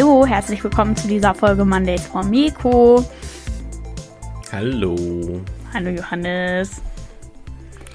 [0.00, 3.04] Hallo, herzlich willkommen zu dieser Folge Mondays for Miko.
[4.50, 4.96] Hallo.
[5.74, 6.80] Hallo Johannes.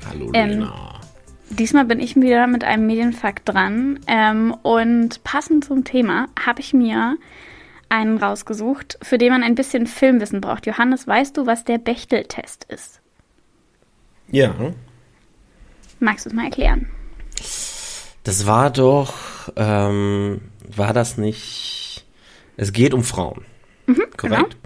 [0.07, 0.99] Hallo Ähm, Lena.
[1.49, 6.75] Diesmal bin ich wieder mit einem Medienfakt dran ähm, und passend zum Thema habe ich
[6.75, 7.17] mir
[7.89, 10.67] einen rausgesucht, für den man ein bisschen Filmwissen braucht.
[10.67, 13.01] Johannes, weißt du, was der Bechtel-Test ist?
[14.29, 14.53] ja,
[15.99, 16.87] Magst du es mal erklären?
[18.23, 19.15] das war doch,
[19.55, 20.41] ähm,
[20.75, 21.81] war das nicht,
[22.57, 23.45] es geht um Frauen.
[24.17, 24.57] Korrekt?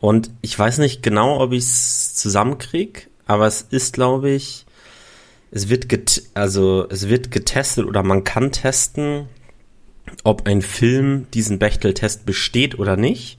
[0.00, 4.66] Und ich weiß nicht genau, ob ich es zusammenkrieg, aber es ist, glaube ich,
[5.52, 9.28] es wird get also es wird getestet oder man kann testen,
[10.24, 13.38] ob ein Film diesen Bechtel-Test besteht oder nicht.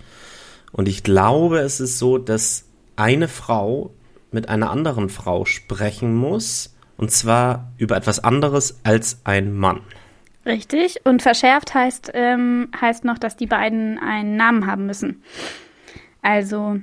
[0.71, 3.93] Und ich glaube, es ist so, dass eine Frau
[4.31, 6.75] mit einer anderen Frau sprechen muss.
[6.97, 9.81] Und zwar über etwas anderes als ein Mann.
[10.45, 10.99] Richtig.
[11.05, 15.23] Und verschärft heißt, ähm, heißt noch, dass die beiden einen Namen haben müssen.
[16.21, 16.79] Also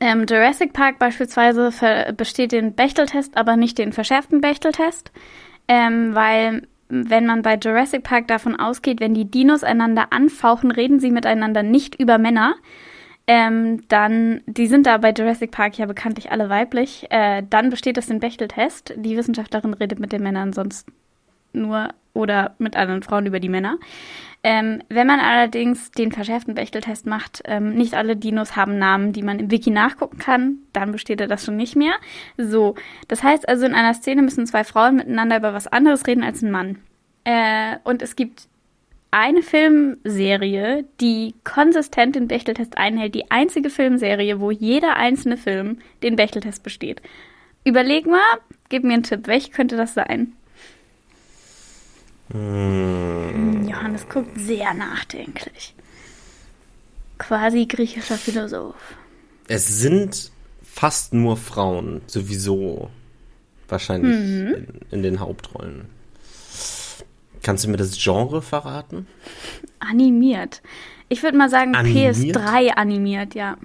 [0.00, 1.72] ähm, Jurassic Park beispielsweise
[2.16, 5.12] besteht den Bechteltest, aber nicht den verschärften Bechteltest,
[5.68, 10.98] ähm, weil wenn man bei Jurassic Park davon ausgeht, wenn die Dinos einander anfauchen, reden
[10.98, 12.56] sie miteinander nicht über Männer.
[13.28, 17.06] Ähm, dann, die sind da bei Jurassic Park ja bekanntlich alle weiblich.
[17.10, 18.94] Äh, dann besteht das den Bechteltest.
[18.96, 20.88] Die Wissenschaftlerin redet mit den Männern sonst
[21.52, 23.78] nur oder mit anderen Frauen über die Männer.
[24.42, 29.22] Ähm, wenn man allerdings den verschärften Bechteltest macht, ähm, nicht alle Dinos haben Namen, die
[29.22, 31.92] man im Wiki nachgucken kann, dann besteht er das schon nicht mehr.
[32.38, 32.74] So,
[33.06, 36.40] das heißt also, in einer Szene müssen zwei Frauen miteinander über was anderes reden als
[36.40, 36.78] ein Mann.
[37.24, 38.48] Äh, und es gibt
[39.10, 46.16] eine Filmserie, die konsistent den Bechteltest einhält, die einzige Filmserie, wo jeder einzelne Film den
[46.16, 47.02] Bechteltest besteht.
[47.64, 48.20] Überleg mal,
[48.70, 50.32] gib mir einen Tipp, welche könnte das sein?
[52.32, 55.74] Hm, Johannes guckt sehr nachdenklich.
[57.18, 58.74] Quasi griechischer Philosoph.
[59.48, 60.30] Es sind
[60.62, 62.90] fast nur Frauen, sowieso.
[63.68, 65.86] Wahrscheinlich in, in den Hauptrollen.
[67.42, 69.06] Kannst du mir das Genre verraten?
[69.78, 70.62] Animiert.
[71.08, 72.16] Ich würde mal sagen Animiert?
[72.16, 73.56] PS3 animiert, ja.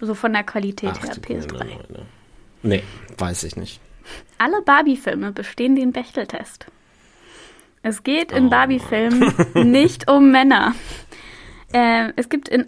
[0.00, 1.46] So von der Qualität Ach, her, du PS3.
[1.46, 2.06] grüne Neune.
[2.62, 2.82] Nee,
[3.18, 3.80] weiß ich nicht.
[4.38, 6.66] Alle Barbie-Filme bestehen den Bechteltest.
[7.82, 9.32] Es geht in Oh Barbie-Filmen
[9.70, 10.74] nicht um Männer.
[11.72, 12.64] Äh, es gibt in,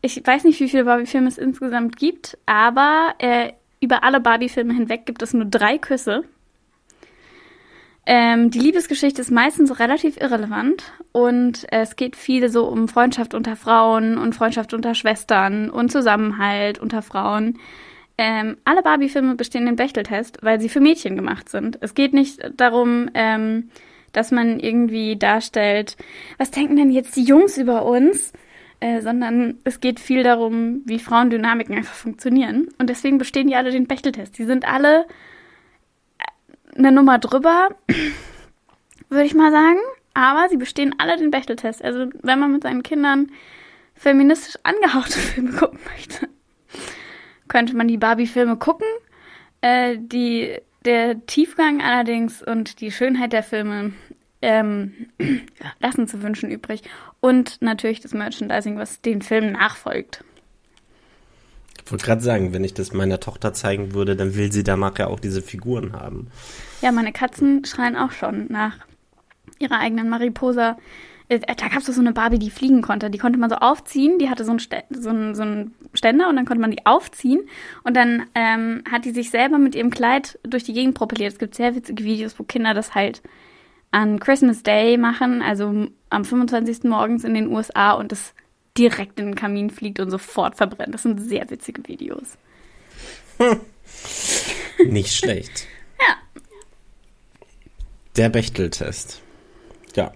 [0.00, 5.06] ich weiß nicht, wie viele Barbie-Filme es insgesamt gibt, aber äh, über alle Barbie-Filme hinweg
[5.06, 6.24] gibt es nur drei Küsse.
[8.04, 13.54] Ähm, die Liebesgeschichte ist meistens relativ irrelevant und es geht viel so um Freundschaft unter
[13.54, 17.60] Frauen und Freundschaft unter Schwestern und Zusammenhalt unter Frauen.
[18.18, 21.78] Ähm, alle Barbie-Filme bestehen den Bechteltest, weil sie für Mädchen gemacht sind.
[21.80, 23.70] Es geht nicht darum, ähm,
[24.12, 25.96] dass man irgendwie darstellt,
[26.38, 28.32] was denken denn jetzt die Jungs über uns,
[28.80, 32.68] äh, sondern es geht viel darum, wie Frauendynamiken einfach funktionieren.
[32.78, 34.36] Und deswegen bestehen die alle den Bechteltest.
[34.38, 35.06] Die sind alle
[36.18, 37.70] äh, eine Nummer drüber,
[39.08, 39.78] würde ich mal sagen.
[40.14, 41.82] Aber sie bestehen alle den Bechteltest.
[41.82, 43.30] Also wenn man mit seinen Kindern
[43.94, 46.28] feministisch angehauchte Filme gucken möchte,
[47.48, 48.86] könnte man die Barbie-Filme gucken.
[49.60, 53.92] Äh, die, der Tiefgang allerdings und die Schönheit der Filme
[54.40, 54.92] ähm,
[55.80, 56.82] lassen zu wünschen übrig.
[57.20, 60.24] Und natürlich das Merchandising, was den Film nachfolgt.
[61.84, 64.98] Ich wollte gerade sagen, wenn ich das meiner Tochter zeigen würde, dann will sie danach
[64.98, 66.28] ja auch diese Figuren haben.
[66.80, 68.78] Ja, meine Katzen schreien auch schon nach
[69.58, 70.78] ihrer eigenen Mariposa.
[71.32, 73.10] Äh, Da gab es so eine Barbie, die fliegen konnte.
[73.10, 74.18] Die konnte man so aufziehen.
[74.18, 76.84] Die hatte so einen, Stä so einen, so einen Ständer und dann konnte man die
[76.86, 77.48] aufziehen.
[77.84, 81.32] Und dann ähm, hat die sich selber mit ihrem Kleid durch die Gegend propelliert.
[81.32, 83.22] Es gibt sehr witzige Videos, wo Kinder das halt
[83.90, 86.84] an Christmas Day machen, also am 25.
[86.84, 88.34] morgens in den USA und es
[88.76, 90.94] direkt in den Kamin fliegt und sofort verbrennt.
[90.94, 92.38] Das sind sehr witzige Videos.
[94.86, 95.66] Nicht schlecht.
[96.00, 96.16] Ja.
[98.16, 99.20] Der Bechteltest.
[99.94, 100.12] Ja.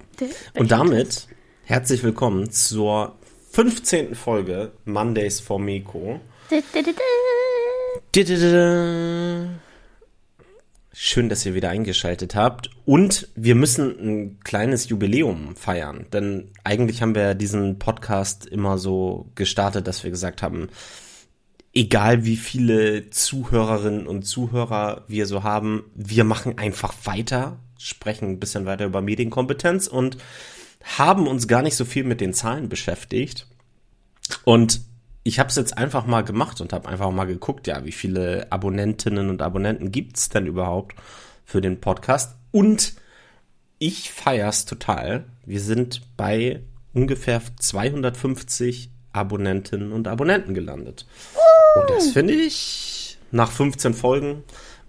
[0.54, 1.28] Und damit
[1.64, 3.16] herzlich willkommen zur
[3.50, 4.14] 15.
[4.14, 5.60] Folge Mondays for.
[8.14, 9.48] Dididida.
[10.92, 12.70] Schön, dass ihr wieder eingeschaltet habt.
[12.86, 16.06] Und wir müssen ein kleines Jubiläum feiern.
[16.10, 20.70] Denn eigentlich haben wir diesen Podcast immer so gestartet, dass wir gesagt haben,
[21.74, 28.40] egal wie viele Zuhörerinnen und Zuhörer wir so haben, wir machen einfach weiter, sprechen ein
[28.40, 30.18] bisschen weiter über Medienkompetenz und
[30.98, 33.46] haben uns gar nicht so viel mit den Zahlen beschäftigt.
[34.44, 34.80] Und
[35.24, 38.46] ich habe es jetzt einfach mal gemacht und habe einfach mal geguckt, ja, wie viele
[38.50, 40.94] Abonnentinnen und Abonnenten gibt's denn überhaupt
[41.44, 42.36] für den Podcast?
[42.52, 42.94] Und
[43.78, 45.24] ich feier's total.
[45.44, 46.62] Wir sind bei
[46.94, 51.06] ungefähr 250 Abonnentinnen und Abonnenten gelandet.
[51.74, 54.44] Und das finde ich nach 15 Folgen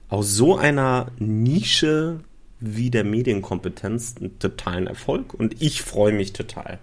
[0.09, 2.21] aus so einer Nische
[2.59, 5.33] wie der Medienkompetenz einen totalen Erfolg.
[5.33, 6.79] Und ich freue mich total,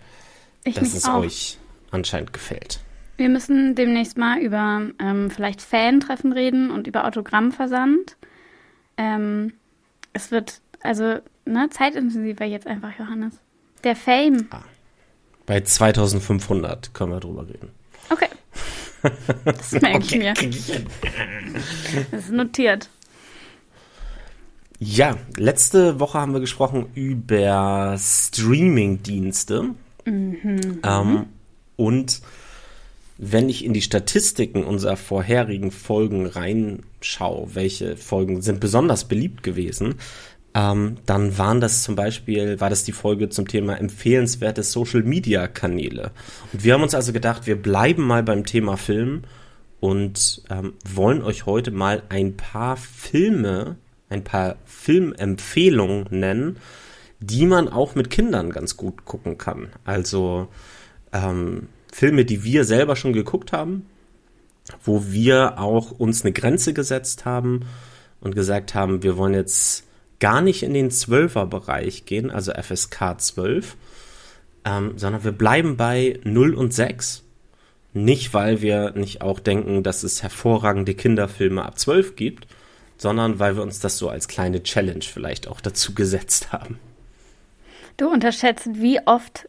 [0.65, 1.21] ich dass es auch.
[1.21, 1.59] euch
[1.91, 2.81] anscheinend gefällt.
[3.17, 8.17] Wir müssen demnächst mal über ähm, vielleicht Fan-Treffen reden und über Autogrammversand.
[8.97, 9.53] Ähm,
[10.13, 13.35] es wird also ne, zeitintensiver jetzt einfach, Johannes.
[13.83, 14.47] Der Fame.
[14.51, 14.63] Ah.
[15.47, 17.71] Bei 2500 können wir drüber reden.
[18.11, 18.29] Okay.
[19.45, 20.07] Das merke okay.
[20.07, 20.35] ich mir.
[22.11, 22.89] Das ist notiert.
[24.79, 29.71] Ja, letzte Woche haben wir gesprochen über Streaming-Dienste.
[30.05, 30.81] Mhm.
[30.83, 31.27] Ähm,
[31.77, 32.21] und
[33.17, 39.95] wenn ich in die Statistiken unserer vorherigen Folgen reinschaue, welche Folgen sind besonders beliebt gewesen,
[40.55, 45.49] ähm, dann waren das zum Beispiel, war das die Folge zum Thema empfehlenswerte Social Media
[45.49, 46.13] Kanäle.
[46.53, 49.23] Und wir haben uns also gedacht, wir bleiben mal beim Thema Film
[49.81, 53.77] und ähm, wollen euch heute mal ein paar Filme,
[54.15, 56.57] ein paar Filmempfehlungen nennen,
[57.21, 59.69] die man auch mit Kindern ganz gut gucken kann.
[59.85, 60.49] Also
[61.13, 63.87] ähm, Filme, die wir selber schon geguckt haben,
[64.83, 67.67] wo wir auch uns eine Grenze gesetzt haben
[68.21, 69.85] und gesagt haben, wir wollen jetzt
[70.21, 73.77] gar nicht in den 12er Bereich gehen, also FSK 12,
[74.65, 77.23] ähm, sondern wir bleiben bei 0 und 6.
[77.93, 82.47] Nicht, weil wir nicht auch denken, dass es hervorragende Kinderfilme ab 12 gibt,
[83.05, 86.79] sondern weil wir uns das so als kleine Challenge vielleicht auch dazu gesetzt haben.
[87.99, 89.47] Du unterschätzt, wie oft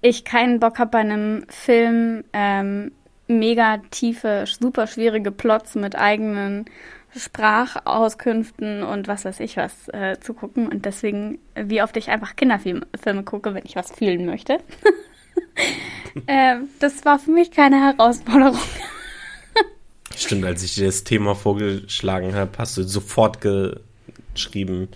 [0.00, 2.90] ich keinen Bock habe bei einem Film ähm,
[3.28, 6.64] mega tiefe, super schwierige Plots mit eigenen
[7.16, 10.66] Sprachauskünften und was weiß ich was äh, zu gucken.
[10.66, 14.58] Und deswegen, wie oft ich einfach Kinderfilme gucke, wenn ich was fühlen möchte.
[16.26, 18.58] äh, das war für mich keine Herausforderung.
[20.16, 24.88] Stimmt, als ich dir das Thema vorgeschlagen habe, hast du sofort geschrieben,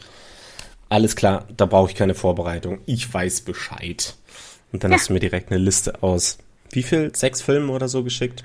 [0.89, 2.81] alles klar, da brauche ich keine Vorbereitung.
[2.87, 4.15] Ich weiß Bescheid.
[4.73, 4.99] Und dann ja.
[4.99, 6.39] hast du mir direkt eine Liste aus,
[6.71, 7.15] wie viel?
[7.15, 8.45] Sechs Filme oder so geschickt?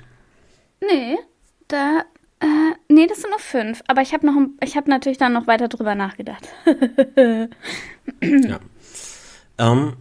[0.80, 1.18] Nee,
[1.68, 2.04] da
[2.40, 3.82] äh, nee, das sind nur fünf.
[3.86, 6.48] Aber ich habe noch, ich habe natürlich dann noch weiter drüber nachgedacht.
[8.22, 8.60] ja.
[9.56, 9.94] Ähm,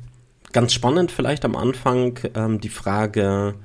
[0.52, 3.56] ganz spannend vielleicht am Anfang ähm, die Frage,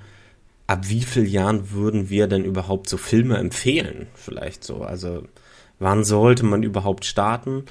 [0.68, 4.06] ab wie vielen Jahren würden wir denn überhaupt so Filme empfehlen?
[4.14, 4.82] Vielleicht so.
[4.82, 5.24] Also
[5.80, 7.64] wann sollte man überhaupt starten?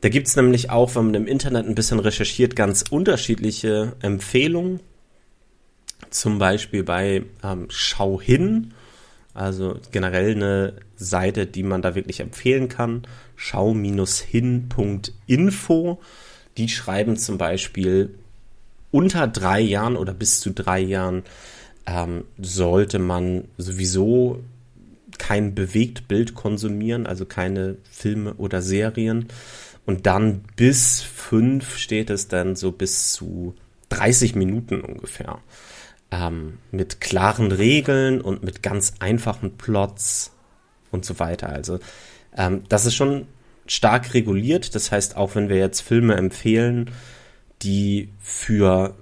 [0.00, 4.80] Da gibt es nämlich auch, wenn man im Internet ein bisschen recherchiert, ganz unterschiedliche Empfehlungen.
[6.10, 8.72] Zum Beispiel bei ähm, Schau hin
[9.34, 13.02] also generell eine Seite, die man da wirklich empfehlen kann.
[13.36, 16.00] Schau-hin.info.
[16.56, 18.12] Die schreiben zum Beispiel,
[18.90, 21.22] unter drei Jahren oder bis zu drei Jahren
[21.86, 24.42] ähm, sollte man sowieso
[25.18, 29.26] kein Bewegtbild konsumieren, also keine Filme oder Serien.
[29.86, 33.54] Und dann bis fünf steht es dann so bis zu
[33.90, 35.40] 30 Minuten ungefähr
[36.10, 40.32] ähm, mit klaren Regeln und mit ganz einfachen Plots
[40.90, 41.50] und so weiter.
[41.50, 41.78] Also
[42.36, 43.26] ähm, das ist schon
[43.66, 44.74] stark reguliert.
[44.74, 46.90] Das heißt, auch wenn wir jetzt Filme empfehlen,
[47.62, 48.96] die für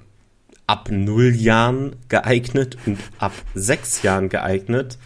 [0.68, 4.98] ab null Jahren geeignet und ab sechs Jahren geeignet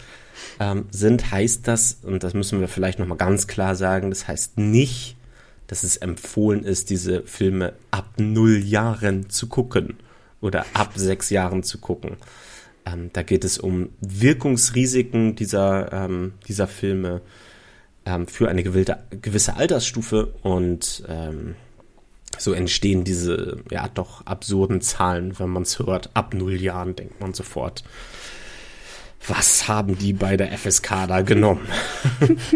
[0.61, 4.59] ähm, sind, heißt das, und das müssen wir vielleicht nochmal ganz klar sagen, das heißt
[4.59, 5.16] nicht,
[5.69, 9.97] dass es empfohlen ist, diese Filme ab null Jahren zu gucken
[10.40, 12.16] oder ab sechs Jahren zu gucken.
[12.85, 17.23] Ähm, da geht es um Wirkungsrisiken dieser, ähm, dieser Filme
[18.04, 21.54] ähm, für eine gewillte, gewisse Altersstufe und ähm,
[22.42, 26.11] so entstehen diese ja doch absurden Zahlen, wenn man es hört.
[26.14, 27.84] Ab null Jahren denkt man sofort,
[29.26, 31.66] was haben die bei der FSK da genommen?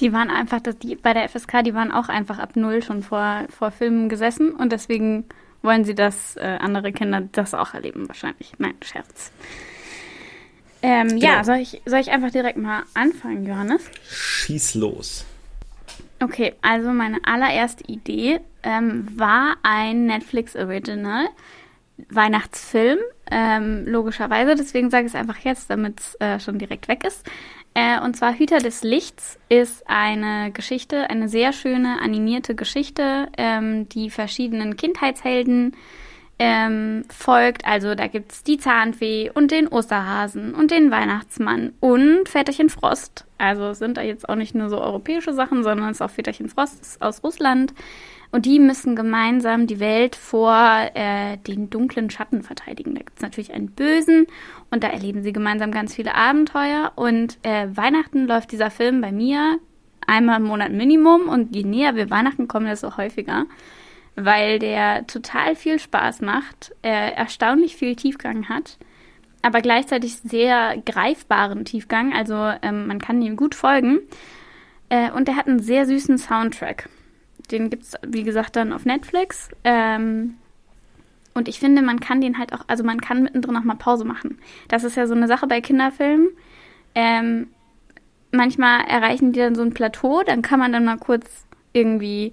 [0.00, 3.44] Die waren einfach, die, bei der FSK, die waren auch einfach ab null schon vor,
[3.48, 5.24] vor Filmen gesessen und deswegen
[5.62, 8.52] wollen sie, dass äh, andere Kinder das auch erleben, wahrscheinlich.
[8.58, 9.30] Nein, Scherz.
[10.82, 11.20] Ähm, genau.
[11.20, 13.82] Ja, soll ich, soll ich einfach direkt mal anfangen, Johannes?
[14.10, 15.24] Schieß los.
[16.20, 21.26] Okay, also meine allererste Idee ähm, war ein Netflix Original
[22.08, 22.98] Weihnachtsfilm,
[23.30, 24.54] ähm, logischerweise.
[24.54, 27.24] Deswegen sage ich es einfach jetzt, damit es äh, schon direkt weg ist.
[27.74, 33.88] Äh, und zwar Hüter des Lichts ist eine Geschichte, eine sehr schöne animierte Geschichte, ähm,
[33.88, 35.74] die verschiedenen Kindheitshelden
[36.38, 37.64] ähm, folgt.
[37.64, 43.26] Also da gibt es die Zahnfee und den Osterhasen und den Weihnachtsmann und Väterchen Frost.
[43.38, 46.48] Also sind da jetzt auch nicht nur so europäische Sachen, sondern es ist auch Väterchen
[46.48, 47.72] Frost aus Russland.
[48.32, 50.56] Und die müssen gemeinsam die Welt vor
[50.94, 52.94] äh, den dunklen Schatten verteidigen.
[52.94, 54.26] Da gibt es natürlich einen Bösen
[54.70, 56.92] und da erleben sie gemeinsam ganz viele Abenteuer.
[56.96, 59.58] Und äh, Weihnachten läuft dieser Film bei mir
[60.06, 63.44] einmal im Monat Minimum und je näher wir Weihnachten kommen, desto häufiger,
[64.16, 68.78] weil der total viel Spaß macht, äh, erstaunlich viel Tiefgang hat,
[69.42, 72.14] aber gleichzeitig sehr greifbaren Tiefgang.
[72.14, 73.98] Also ähm, man kann ihm gut folgen.
[74.88, 76.88] Äh, und er hat einen sehr süßen Soundtrack.
[77.52, 79.50] Den gibt es, wie gesagt, dann auf Netflix.
[79.64, 80.34] Ähm,
[81.34, 84.04] und ich finde, man kann den halt auch, also man kann mittendrin auch mal Pause
[84.04, 84.38] machen.
[84.68, 86.28] Das ist ja so eine Sache bei Kinderfilmen.
[86.94, 87.48] Ähm,
[88.32, 92.32] manchmal erreichen die dann so ein Plateau, dann kann man dann mal kurz irgendwie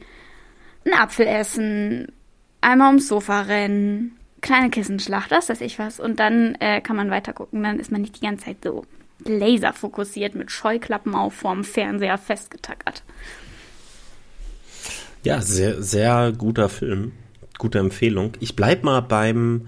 [0.86, 2.12] einen Apfel essen,
[2.62, 6.00] einmal ums Sofa rennen, kleine Kissenschlacht, das weiß ich was.
[6.00, 7.64] Und dann äh, kann man weiter gucken.
[7.64, 8.86] Dann ist man nicht die ganze Zeit so
[9.26, 13.04] laserfokussiert mit Scheuklappen auf vorm Fernseher festgetackert.
[15.24, 17.14] Ja, sehr, sehr guter Film.
[17.58, 18.34] Gute Empfehlung.
[18.40, 19.68] Ich bleib mal beim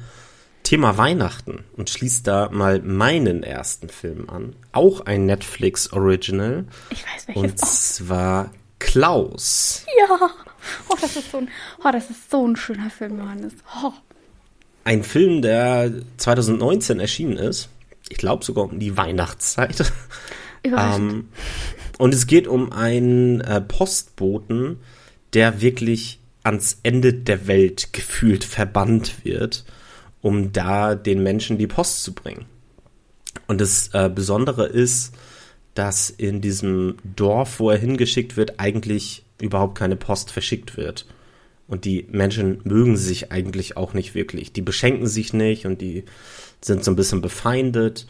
[0.63, 4.55] Thema Weihnachten und schließe da mal meinen ersten Film an.
[4.72, 6.65] Auch ein Netflix Original.
[6.89, 7.43] Ich weiß welches.
[7.43, 9.86] Und zwar Klaus.
[9.98, 10.29] Ja.
[10.89, 11.50] Oh, das ist so ein,
[11.84, 13.53] oh, das ist so ein schöner Film, Johannes.
[13.84, 13.91] Oh.
[14.84, 17.70] Ein Film, der 2019 erschienen ist.
[18.10, 19.91] Ich glaube sogar um die Weihnachtszeit.
[20.63, 21.29] Ähm,
[21.98, 24.77] und es geht um einen äh, Postboten,
[25.34, 29.66] der wirklich ans Ende der Welt gefühlt verbannt wird,
[30.22, 32.46] um da den Menschen die Post zu bringen.
[33.48, 35.14] Und das äh, Besondere ist,
[35.74, 41.06] dass in diesem Dorf, wo er hingeschickt wird, eigentlich überhaupt keine Post verschickt wird.
[41.68, 44.52] Und die Menschen mögen sich eigentlich auch nicht wirklich.
[44.52, 46.04] Die beschenken sich nicht und die
[46.60, 48.08] sind so ein bisschen befeindet.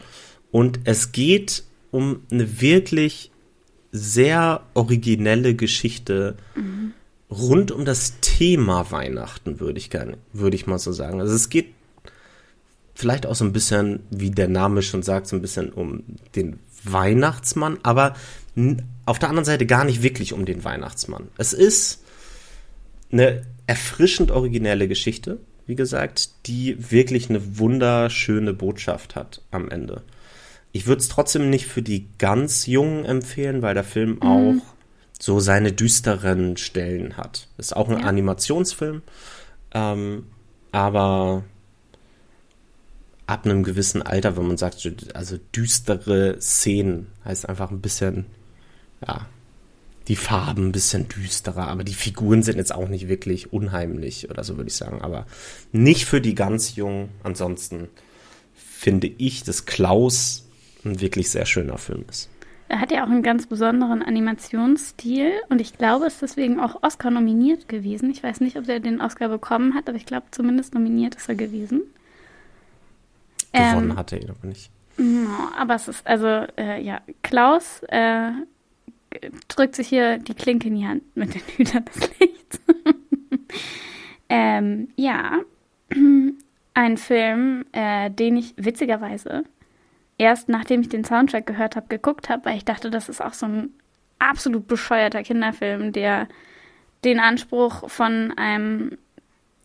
[0.50, 1.62] Und es geht
[1.92, 3.30] um eine wirklich
[3.92, 6.94] sehr originelle Geschichte, mhm
[7.32, 11.20] rund um das Thema Weihnachten, würde ich gerne, würde ich mal so sagen.
[11.20, 11.74] Also es geht
[12.94, 16.58] vielleicht auch so ein bisschen, wie der Name schon sagt, so ein bisschen um den
[16.84, 18.14] Weihnachtsmann, aber
[19.06, 21.28] auf der anderen Seite gar nicht wirklich um den Weihnachtsmann.
[21.38, 22.02] Es ist
[23.10, 30.02] eine erfrischend originelle Geschichte, wie gesagt, die wirklich eine wunderschöne Botschaft hat am Ende.
[30.72, 34.22] Ich würde es trotzdem nicht für die ganz Jungen empfehlen, weil der Film mhm.
[34.22, 34.62] auch
[35.22, 37.46] so seine düsteren Stellen hat.
[37.56, 38.06] Ist auch ein ja.
[38.06, 39.02] Animationsfilm,
[39.72, 40.26] ähm,
[40.72, 41.44] aber
[43.28, 48.26] ab einem gewissen Alter, wenn man sagt, also düstere Szenen, heißt einfach ein bisschen,
[49.06, 49.26] ja,
[50.08, 54.42] die Farben ein bisschen düsterer, aber die Figuren sind jetzt auch nicht wirklich unheimlich oder
[54.42, 55.28] so würde ich sagen, aber
[55.70, 57.10] nicht für die ganz Jungen.
[57.22, 57.88] Ansonsten
[58.56, 60.46] finde ich, dass Klaus
[60.84, 62.28] ein wirklich sehr schöner Film ist.
[62.72, 66.82] Er hat ja auch einen ganz besonderen Animationsstil und ich glaube, es ist deswegen auch
[66.82, 68.10] Oscar nominiert gewesen.
[68.10, 71.28] Ich weiß nicht, ob er den Oscar bekommen hat, aber ich glaube, zumindest nominiert ist
[71.28, 71.82] er gewesen.
[73.52, 74.70] Gewonnen ähm, hat er ihn aber nicht.
[75.58, 76.26] Aber es ist, also,
[76.56, 78.30] äh, ja, Klaus äh,
[79.48, 82.60] drückt sich hier die Klinke in die Hand mit den Hütern des Lichts.
[84.30, 85.40] ähm, ja,
[86.72, 89.44] ein Film, äh, den ich witzigerweise
[90.22, 93.34] erst nachdem ich den Soundtrack gehört habe, geguckt habe, weil ich dachte, das ist auch
[93.34, 93.70] so ein
[94.20, 96.28] absolut bescheuerter Kinderfilm, der
[97.04, 98.98] den Anspruch von einem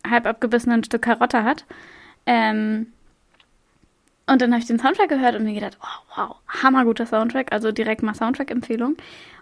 [0.08, 1.64] halb abgebissenen Stück Karotte hat.
[2.26, 2.92] Ähm,
[4.26, 7.70] und dann habe ich den Soundtrack gehört und mir gedacht, wow, wow, hammerguter Soundtrack, also
[7.70, 8.96] direkt mal Soundtrack-Empfehlung.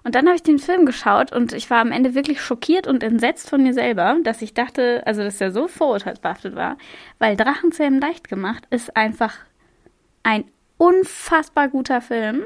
[0.04, 3.02] Und dann habe ich den Film geschaut und ich war am Ende wirklich schockiert und
[3.02, 6.76] entsetzt von mir selber, dass ich dachte, also dass er so vorurteilsbehaftet war,
[7.18, 9.34] weil Drachenzähmen leicht gemacht ist einfach
[10.22, 10.44] ein
[10.78, 12.44] unfassbar guter Film.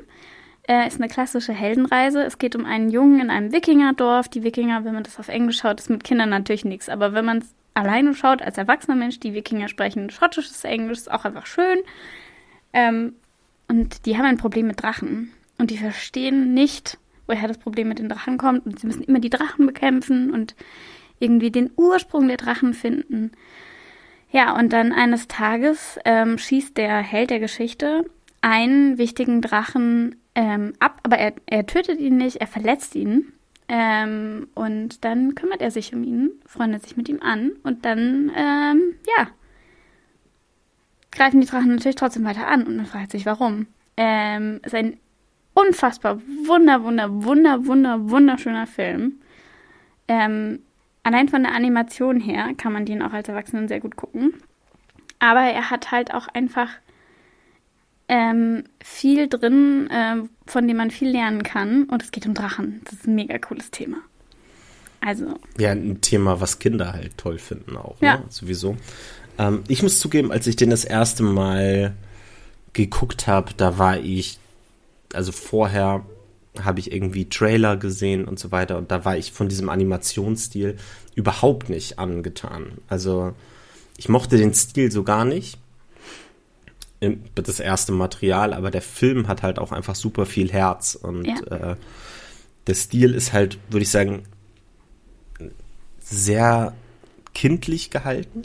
[0.62, 2.22] Er ist eine klassische Heldenreise.
[2.22, 4.28] Es geht um einen Jungen in einem Wikingerdorf.
[4.28, 6.88] Die Wikinger, wenn man das auf Englisch schaut, ist mit Kindern natürlich nichts.
[6.88, 11.10] Aber wenn man es alleine schaut, als erwachsener Mensch, die Wikinger sprechen schottisches Englisch, ist
[11.10, 11.78] auch einfach schön.
[12.72, 13.14] Ähm,
[13.68, 15.32] und die haben ein Problem mit Drachen.
[15.58, 18.66] Und die verstehen nicht, woher das Problem mit den Drachen kommt.
[18.66, 20.54] Und sie müssen immer die Drachen bekämpfen und
[21.18, 23.32] irgendwie den Ursprung der Drachen finden.
[24.30, 28.04] Ja, und dann eines Tages ähm, schießt der Held der Geschichte
[28.40, 33.32] einen wichtigen Drachen ähm, ab, aber er, er tötet ihn nicht, er verletzt ihn.
[33.68, 38.32] Ähm, und dann kümmert er sich um ihn, freundet sich mit ihm an und dann,
[38.34, 39.28] ähm, ja,
[41.12, 43.68] greifen die Drachen natürlich trotzdem weiter an und man fragt sich, warum.
[43.96, 44.96] Ähm, ist ein
[45.54, 49.20] unfassbar wunder, wunder, wunder, wunder, wunderschöner Film.
[50.08, 50.60] Ähm,
[51.04, 54.34] allein von der Animation her kann man den auch als Erwachsenen sehr gut gucken.
[55.18, 56.70] Aber er hat halt auch einfach
[58.10, 61.84] ähm, viel drin, äh, von dem man viel lernen kann.
[61.84, 62.80] Und es geht um Drachen.
[62.84, 63.98] Das ist ein mega cooles Thema.
[65.00, 65.38] Also.
[65.58, 68.18] Ja, ein Thema, was Kinder halt toll finden auch, Ja.
[68.18, 68.24] ne?
[68.28, 68.76] Sowieso.
[69.38, 71.94] Ähm, ich muss zugeben, als ich den das erste Mal
[72.72, 74.38] geguckt habe, da war ich,
[75.14, 76.04] also vorher
[76.62, 80.76] habe ich irgendwie Trailer gesehen und so weiter und da war ich von diesem Animationsstil
[81.14, 82.72] überhaupt nicht angetan.
[82.88, 83.34] Also
[83.96, 85.58] ich mochte den Stil so gar nicht.
[87.34, 91.72] Das erste Material, aber der Film hat halt auch einfach super viel Herz und Ja.
[91.72, 91.76] äh,
[92.66, 94.24] der Stil ist halt, würde ich sagen,
[96.00, 96.74] sehr
[97.34, 98.42] kindlich gehalten,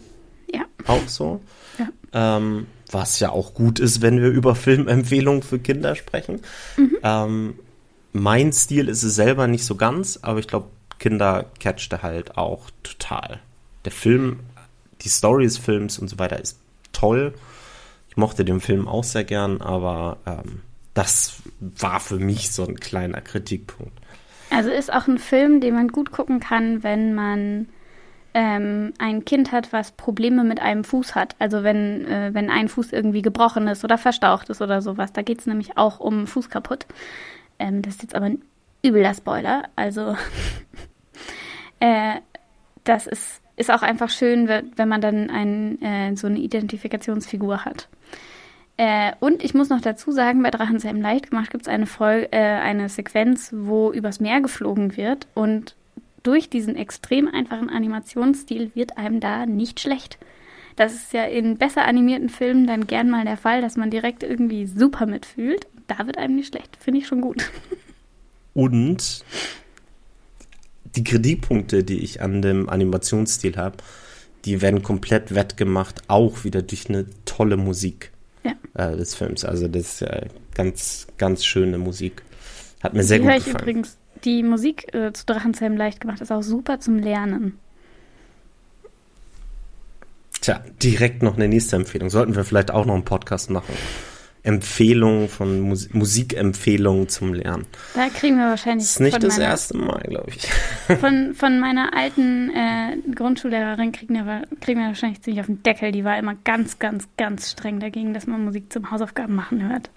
[0.51, 0.61] Ja.
[0.87, 1.41] auch so.
[1.77, 2.37] Ja.
[2.37, 6.41] Ähm, was ja auch gut ist, wenn wir über Filmempfehlungen für Kinder sprechen.
[6.77, 6.97] Mhm.
[7.03, 7.59] Ähm,
[8.13, 10.67] mein Stil ist es selber nicht so ganz, aber ich glaube,
[10.99, 13.41] Kinder catchte halt auch total.
[13.83, 14.39] Der Film,
[15.01, 16.57] die Story des Films und so weiter ist
[16.93, 17.33] toll.
[18.15, 20.61] Ich mochte den Film auch sehr gern, aber ähm,
[20.93, 23.91] das war für mich so ein kleiner Kritikpunkt.
[24.49, 27.67] Also ist auch ein Film, den man gut gucken kann, wenn man
[28.33, 31.35] ähm, ein Kind hat, was Probleme mit einem Fuß hat.
[31.39, 35.11] Also wenn, äh, wenn ein Fuß irgendwie gebrochen ist oder verstaucht ist oder sowas.
[35.11, 36.85] Da geht es nämlich auch um Fuß kaputt.
[37.59, 38.41] Ähm, das ist jetzt aber ein
[38.85, 39.63] übler Spoiler.
[39.75, 40.15] Also
[41.81, 42.15] äh,
[42.85, 47.65] das ist, ist auch einfach schön, we- wenn man dann ein, äh, so eine Identifikationsfigur
[47.65, 47.87] hat.
[48.77, 51.85] Äh, und ich muss noch dazu sagen, bei Drachenzähmen leicht gemacht gibt es eine,
[52.31, 55.75] äh, eine Sequenz, wo übers Meer geflogen wird und
[56.23, 60.17] durch diesen extrem einfachen Animationsstil wird einem da nicht schlecht.
[60.75, 64.23] Das ist ja in besser animierten Filmen dann gern mal der Fall, dass man direkt
[64.23, 65.67] irgendwie super mitfühlt.
[65.87, 66.75] Da wird einem nicht schlecht.
[66.77, 67.49] Finde ich schon gut.
[68.53, 69.23] Und
[70.95, 73.77] die Kritikpunkte, die ich an dem Animationsstil habe,
[74.45, 78.11] die werden komplett wettgemacht, auch wieder durch eine tolle Musik
[78.43, 78.53] Ja.
[78.75, 79.43] äh, des Films.
[79.43, 82.21] Also das ist äh, ganz, ganz schöne Musik.
[82.83, 83.61] Hat mir sehr die gut höre ich gefallen.
[83.63, 83.97] übrigens.
[84.23, 87.59] Die Musik äh, zu Drachenzähmen leicht gemacht ist auch super zum Lernen.
[90.41, 92.09] Tja, direkt noch eine nächste Empfehlung.
[92.09, 93.73] Sollten wir vielleicht auch noch einen Podcast machen.
[94.45, 97.65] Empfehlungen von Mus Musikempfehlungen zum Lernen.
[97.95, 100.47] Da kriegen wir wahrscheinlich Das ist nicht das meiner, erste Mal, glaube ich.
[100.99, 105.91] von, von meiner alten äh, Grundschullehrerin kriegen wir, kriegen wir wahrscheinlich ziemlich auf den Deckel.
[105.91, 109.89] Die war immer ganz, ganz, ganz streng dagegen, dass man Musik zum Hausaufgaben machen hört.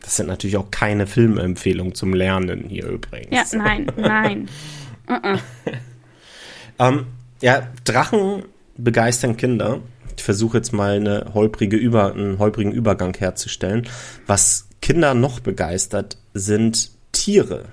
[0.00, 3.52] Das sind natürlich auch keine Filmempfehlungen zum Lernen hier übrigens.
[3.52, 4.48] Ja, nein, nein.
[5.08, 5.38] Uh-uh.
[6.78, 7.06] Ähm,
[7.42, 8.44] ja, Drachen
[8.76, 9.80] begeistern Kinder.
[10.16, 13.88] Ich versuche jetzt mal eine holprige Über, einen holprigen Übergang herzustellen.
[14.26, 17.66] Was Kinder noch begeistert, sind Tiere.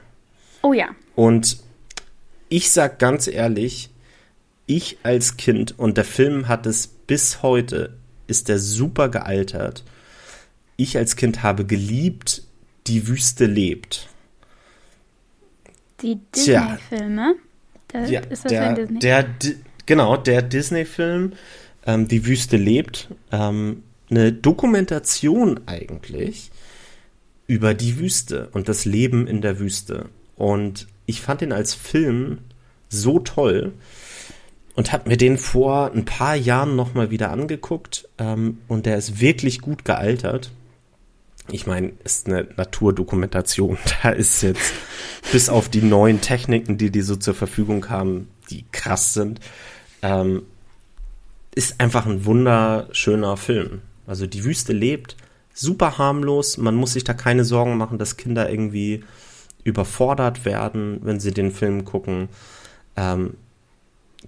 [0.62, 0.88] Oh ja.
[1.16, 1.58] Und
[2.50, 3.90] ich sag ganz ehrlich,
[4.66, 7.98] ich als Kind und der Film hat es bis heute,
[8.28, 9.84] ist der super gealtert.
[10.78, 12.44] Ich als Kind habe geliebt,
[12.88, 14.08] die Wüste lebt.
[16.02, 16.20] Die.
[16.34, 17.36] Disney-Filme.
[17.88, 19.26] Da Ja, der, der,
[19.86, 21.34] genau, der Disney-Film,
[21.86, 26.52] ähm, Die Wüste lebt, ähm, eine Dokumentation eigentlich
[27.48, 30.10] über die Wüste und das Leben in der Wüste.
[30.36, 32.40] Und ich fand ihn als Film
[32.90, 33.74] so toll
[34.76, 39.20] und habe mir den vor ein paar Jahren nochmal wieder angeguckt ähm, und der ist
[39.20, 40.52] wirklich gut gealtert.
[41.52, 43.78] Ich meine, ist eine Naturdokumentation.
[44.04, 44.72] Da ist jetzt
[45.32, 49.40] bis auf die neuen Techniken, die die so zur Verfügung haben, die krass sind,
[50.02, 50.44] ähm,
[51.56, 53.82] ist einfach ein wunderschöner Film.
[54.08, 55.16] Also die Wüste lebt,
[55.54, 56.58] super harmlos.
[56.58, 59.04] Man muss sich da keine Sorgen machen, dass Kinder irgendwie
[59.64, 62.30] überfordert werden, wenn sie den Film gucken.
[62.96, 63.36] Ähm,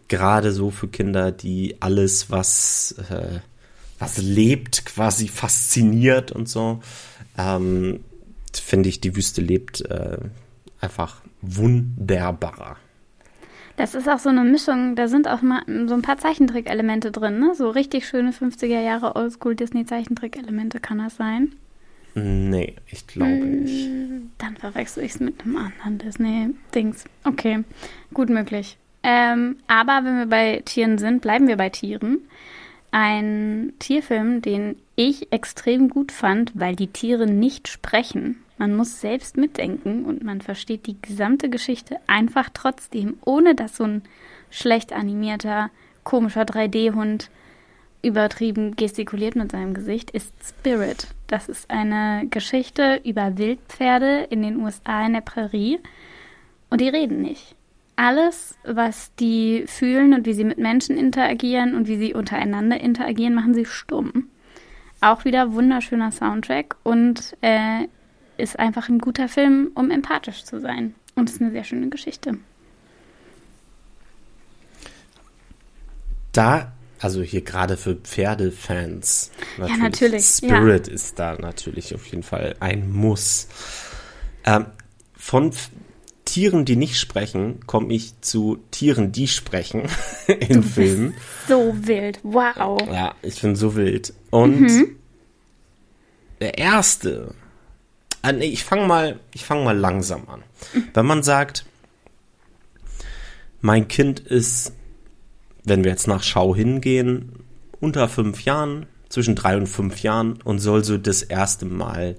[0.08, 3.40] Gerade so für Kinder, die alles, was, äh,
[4.00, 6.82] was lebt, quasi fasziniert und so.
[7.38, 8.02] Ähm,
[8.54, 10.18] Finde ich, die Wüste lebt äh,
[10.80, 12.78] einfach wunderbar.
[13.78, 17.40] Das ist auch so eine Mischung, da sind auch mal so ein paar Zeichentrick-Elemente drin,
[17.40, 17.56] ne?
[17.56, 21.54] So richtig schöne 50er Jahre Oldschool-Disney-Zeichentrick-Elemente kann das sein.
[22.14, 23.90] Nee, ich glaube nicht.
[24.38, 27.06] Dann verwechsel ich es mit einem anderen Disney-Dings.
[27.24, 27.64] Okay,
[28.14, 28.78] gut möglich.
[29.04, 32.20] Ähm, aber wenn wir bei Tieren sind, bleiben wir bei Tieren.
[32.92, 38.44] Ein Tierfilm, den ich extrem gut fand, weil die Tiere nicht sprechen.
[38.62, 43.86] Man muss selbst mitdenken und man versteht die gesamte Geschichte einfach trotzdem, ohne dass so
[43.86, 44.04] ein
[44.52, 45.72] schlecht animierter,
[46.04, 47.32] komischer 3D-Hund
[48.04, 51.08] übertrieben gestikuliert mit seinem Gesicht, ist Spirit.
[51.26, 55.80] Das ist eine Geschichte über Wildpferde in den USA in der Prärie.
[56.70, 57.56] Und die reden nicht.
[57.96, 63.34] Alles, was die fühlen und wie sie mit Menschen interagieren und wie sie untereinander interagieren,
[63.34, 64.28] machen sie stumm.
[65.00, 67.88] Auch wieder wunderschöner Soundtrack und äh,
[68.42, 70.96] ist einfach ein guter Film, um empathisch zu sein.
[71.16, 72.38] Und es ist eine sehr schöne Geschichte.
[76.32, 79.32] da, also hier gerade für Pferdefans.
[79.58, 79.78] Natürlich.
[79.78, 80.26] Ja, natürlich.
[80.26, 80.94] Spirit ja.
[80.94, 83.48] ist da natürlich auf jeden Fall ein Muss.
[84.46, 84.68] Ähm,
[85.16, 85.52] von
[86.26, 89.84] Tieren, die nicht sprechen, komme ich zu Tieren, die sprechen
[90.28, 91.14] in Filmen.
[91.48, 92.82] so wild, wow.
[92.90, 94.14] Ja, ich bin so wild.
[94.30, 94.96] Und mhm.
[96.40, 97.34] der erste,
[98.22, 100.44] ah, nee, ich fange mal, ich fange mal langsam an.
[100.94, 101.66] Wenn man sagt,
[103.62, 104.74] mein Kind ist,
[105.64, 107.44] wenn wir jetzt nach Schau hingehen,
[107.80, 112.16] unter fünf Jahren, zwischen drei und fünf Jahren und soll so das erste Mal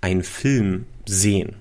[0.00, 1.56] einen Film sehen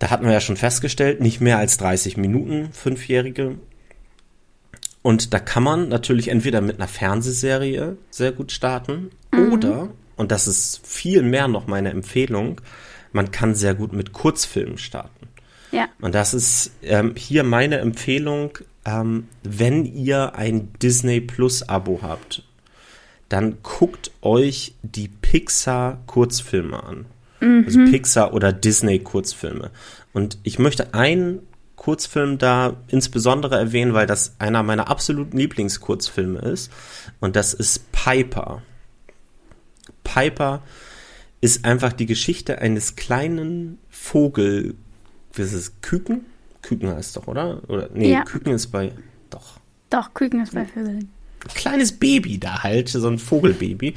[0.00, 3.58] da hatten wir ja schon festgestellt, nicht mehr als 30 Minuten, Fünfjährige.
[5.02, 9.52] Und da kann man natürlich entweder mit einer Fernsehserie sehr gut starten mhm.
[9.52, 9.88] oder,
[10.20, 12.60] und das ist viel mehr noch meine Empfehlung,
[13.12, 15.28] man kann sehr gut mit Kurzfilmen starten.
[15.72, 15.88] Ja.
[16.00, 22.42] Und das ist ähm, hier meine Empfehlung, ähm, wenn ihr ein Disney Plus Abo habt,
[23.30, 27.06] dann guckt euch die Pixar Kurzfilme an.
[27.40, 27.64] Mhm.
[27.66, 29.70] Also Pixar oder Disney Kurzfilme.
[30.12, 31.40] Und ich möchte einen
[31.76, 36.70] Kurzfilm da insbesondere erwähnen, weil das einer meiner absoluten Lieblingskurzfilme ist.
[37.20, 38.62] Und das ist Piper.
[40.12, 40.62] Piper
[41.40, 44.74] ist einfach die Geschichte eines kleinen Vogel.
[45.34, 45.82] Was ist?
[45.82, 46.26] Küken?
[46.62, 47.62] Küken heißt doch, oder?
[47.68, 48.24] Oder nee, ja.
[48.24, 48.92] Küken ist bei.
[49.30, 49.58] Doch.
[49.88, 51.10] Doch, Küken ist bei Vögeln.
[51.54, 53.94] Kleines Baby da halt, so ein Vogelbaby.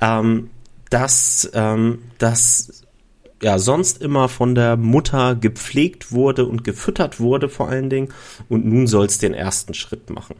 [0.00, 0.50] Ähm,
[0.90, 2.84] dass ähm, das
[3.42, 8.08] ja sonst immer von der Mutter gepflegt wurde und gefüttert wurde vor allen Dingen
[8.48, 10.36] und nun soll es den ersten Schritt machen.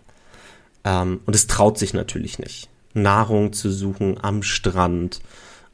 [0.84, 5.20] Ähm, und es traut sich natürlich nicht, Nahrung zu suchen am Strand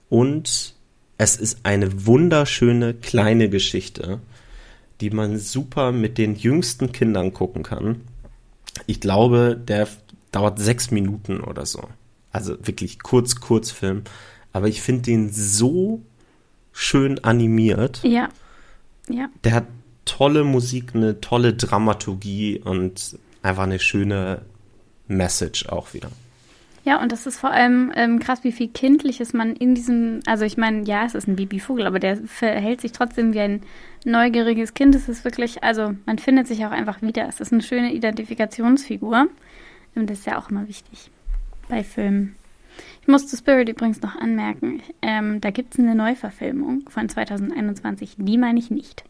[0.09, 0.75] und
[1.19, 4.21] es ist eine wunderschöne kleine Geschichte,
[5.01, 8.03] die man super mit den jüngsten Kindern gucken kann.
[8.87, 9.89] Ich glaube, der
[10.33, 11.89] dauert sechs Minuten oder so.
[12.31, 14.05] Also wirklich kurz, Kurzfilm
[14.53, 16.03] aber ich finde den so
[16.73, 18.01] schön animiert.
[18.03, 18.29] Ja.
[19.09, 19.29] Ja.
[19.45, 19.67] Der hat
[20.05, 24.43] tolle Musik, eine tolle Dramaturgie und einfach eine schöne
[25.09, 26.11] Message auch wieder.
[26.85, 30.45] Ja, und das ist vor allem ähm, krass, wie viel Kindliches man in diesem, also
[30.45, 33.63] ich meine, ja, es ist ein Babyvogel, aber der verhält sich trotzdem wie ein
[34.05, 34.95] neugieriges Kind.
[34.97, 37.29] Es ist wirklich, also man findet sich auch einfach wieder.
[37.29, 39.29] Es ist eine schöne Identifikationsfigur.
[39.95, 41.11] Und das ist ja auch immer wichtig
[41.69, 42.35] bei Filmen.
[43.03, 48.17] Ich muss zu Spirit übrigens noch anmerken, ähm, da gibt es eine Neuverfilmung von 2021,
[48.17, 49.05] die meine ich nicht.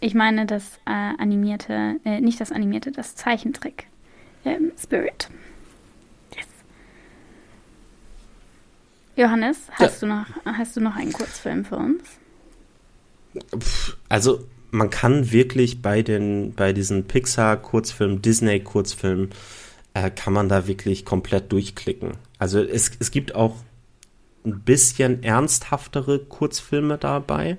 [0.00, 3.86] Ich meine das äh, animierte, äh, nicht das animierte, das Zeichentrick.
[4.44, 5.28] Ähm, Spirit.
[9.16, 10.08] Johannes, hast, ja.
[10.08, 12.02] du noch, hast du noch einen Kurzfilm für uns?
[14.08, 19.30] Also man kann wirklich bei den bei diesen Pixar Kurzfilmen, Disney Kurzfilmen
[19.94, 22.12] äh, kann man da wirklich komplett durchklicken.
[22.38, 23.56] Also es, es gibt auch
[24.44, 27.58] ein bisschen ernsthaftere Kurzfilme dabei.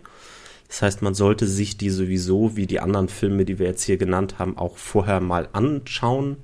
[0.67, 3.97] Das heißt, man sollte sich die sowieso, wie die anderen Filme, die wir jetzt hier
[3.97, 6.37] genannt haben, auch vorher mal anschauen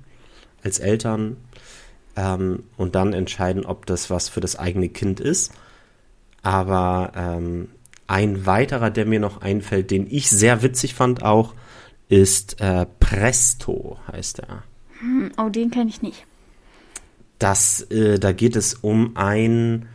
[0.63, 1.37] als Eltern
[2.19, 5.53] ähm, und dann entscheiden, ob das was für das eigene Kind ist.
[6.41, 7.69] Aber ähm,
[8.07, 11.53] ein weiterer, der mir noch einfällt, den ich sehr witzig fand auch,
[12.09, 14.63] ist äh, Presto, heißt er.
[14.99, 16.25] Hm, oh, den kenne ich nicht.
[17.37, 19.87] Das, äh, da geht es um ein,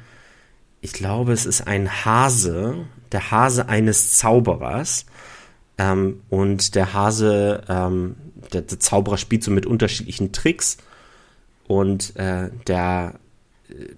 [0.80, 5.04] ich glaube, es ist ein Hase, der Hase eines Zauberers.
[5.76, 8.14] Ähm, und der Hase, ähm,
[8.52, 10.78] der, der, Zauberer spielt so mit unterschiedlichen Tricks
[11.66, 13.14] und äh, der,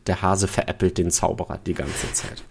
[0.06, 2.42] der Hase veräppelt den Zauberer die ganze Zeit.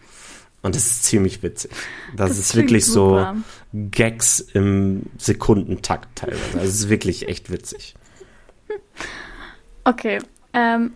[0.61, 1.71] Und das ist ziemlich witzig.
[2.15, 3.35] Das, das ist wirklich super.
[3.71, 6.59] so Gags im Sekundentakt teilweise.
[6.59, 7.95] Es ist wirklich echt witzig.
[9.83, 10.17] Okay.
[10.53, 10.93] Ähm,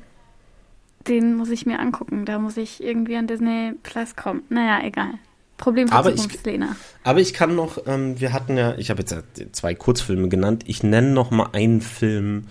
[1.08, 2.26] den muss ich mir angucken.
[2.26, 4.42] Da muss ich irgendwie an Disney Plus kommen.
[4.50, 5.12] Naja, egal.
[5.58, 6.76] Problem für aber ich, Lena.
[7.04, 9.16] Aber ich kann noch, ähm, wir hatten ja, ich habe jetzt
[9.52, 10.64] zwei Kurzfilme genannt.
[10.66, 12.48] Ich nenne noch mal einen Film,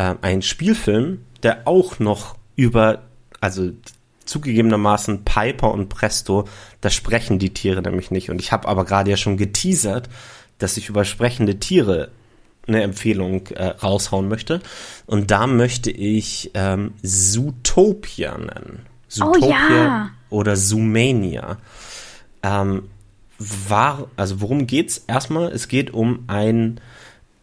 [0.00, 3.02] äh, einen Spielfilm, der auch noch über,
[3.40, 3.70] also
[4.24, 6.48] zugegebenermaßen Piper und Presto,
[6.80, 8.30] da sprechen die Tiere nämlich nicht.
[8.30, 10.08] Und ich habe aber gerade ja schon geteasert,
[10.58, 12.10] dass ich über sprechende Tiere
[12.66, 14.60] eine Empfehlung äh, raushauen möchte.
[15.06, 18.86] Und da möchte ich ähm, Zootopia nennen.
[19.08, 20.10] Zootopia oh, ja.
[20.30, 21.58] oder Zoomania.
[22.42, 22.84] Ähm,
[23.38, 25.04] war, also worum geht's?
[25.06, 26.80] Erstmal, es geht um ein,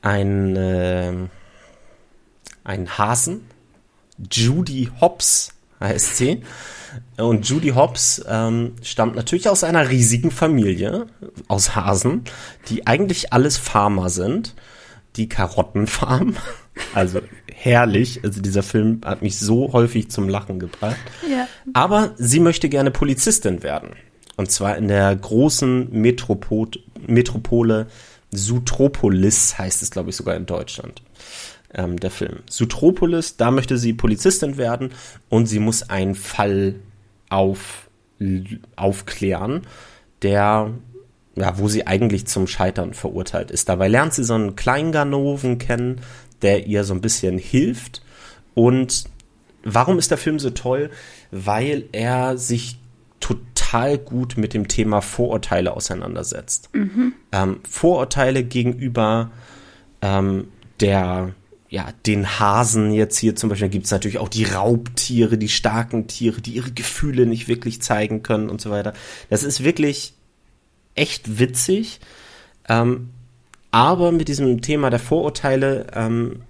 [0.02, 1.14] ein, äh,
[2.68, 3.42] ein Hasen.
[4.32, 6.42] Judy Hobbs heißt sie.
[7.18, 11.08] Und Judy Hobbs ähm, stammt natürlich aus einer riesigen Familie
[11.48, 12.24] aus Hasen,
[12.70, 14.56] die eigentlich alles Farmer sind
[15.18, 16.36] die Karottenfarm.
[16.94, 18.24] Also herrlich.
[18.24, 20.96] Also dieser Film hat mich so häufig zum Lachen gebracht.
[21.28, 21.48] Ja.
[21.74, 23.96] Aber sie möchte gerne Polizistin werden.
[24.36, 26.70] Und zwar in der großen Metropol
[27.08, 27.88] Metropole
[28.32, 31.02] Sutropolis heißt es, glaube ich, sogar in Deutschland.
[31.74, 32.40] Ähm, der Film.
[32.50, 34.92] Sutropolis, da möchte sie Polizistin werden
[35.30, 36.76] und sie muss einen Fall
[37.30, 37.90] auf,
[38.76, 39.64] aufklären,
[40.22, 40.72] der
[41.38, 43.70] ja, wo sie eigentlich zum Scheitern verurteilt ist.
[43.70, 46.02] Dabei lernt sie so einen Kleinganoven kennen,
[46.42, 48.02] der ihr so ein bisschen hilft.
[48.56, 49.06] Und
[49.64, 50.90] warum ist der Film so toll?
[51.30, 52.80] Weil er sich
[53.20, 56.70] total gut mit dem Thema Vorurteile auseinandersetzt.
[56.74, 57.14] Mhm.
[57.32, 59.30] Ähm, Vorurteile gegenüber
[60.02, 60.48] ähm,
[60.80, 61.36] der
[61.70, 66.08] ja, den Hasen jetzt hier zum Beispiel, gibt es natürlich auch die Raubtiere, die starken
[66.08, 68.94] Tiere, die ihre Gefühle nicht wirklich zeigen können und so weiter.
[69.30, 70.14] Das ist wirklich
[70.96, 72.00] echt witzig.
[72.70, 73.10] Ähm,
[73.72, 76.42] aber mit diesem Thema der Vorurteile, ähm,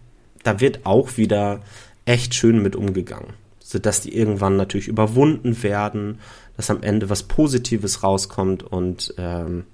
[0.43, 1.61] da wird auch wieder
[2.05, 3.33] echt schön mit umgegangen.
[3.59, 6.19] Sodass die irgendwann natürlich überwunden werden,
[6.55, 9.65] dass am Ende was Positives rauskommt und ähm,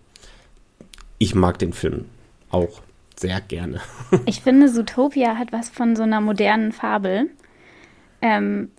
[1.18, 2.06] ich mag den Film
[2.50, 2.82] auch
[3.20, 3.82] sehr gerne.
[4.26, 7.30] ich finde, Zootopia hat was von so einer modernen Fabel.
[8.22, 8.72] Ähm,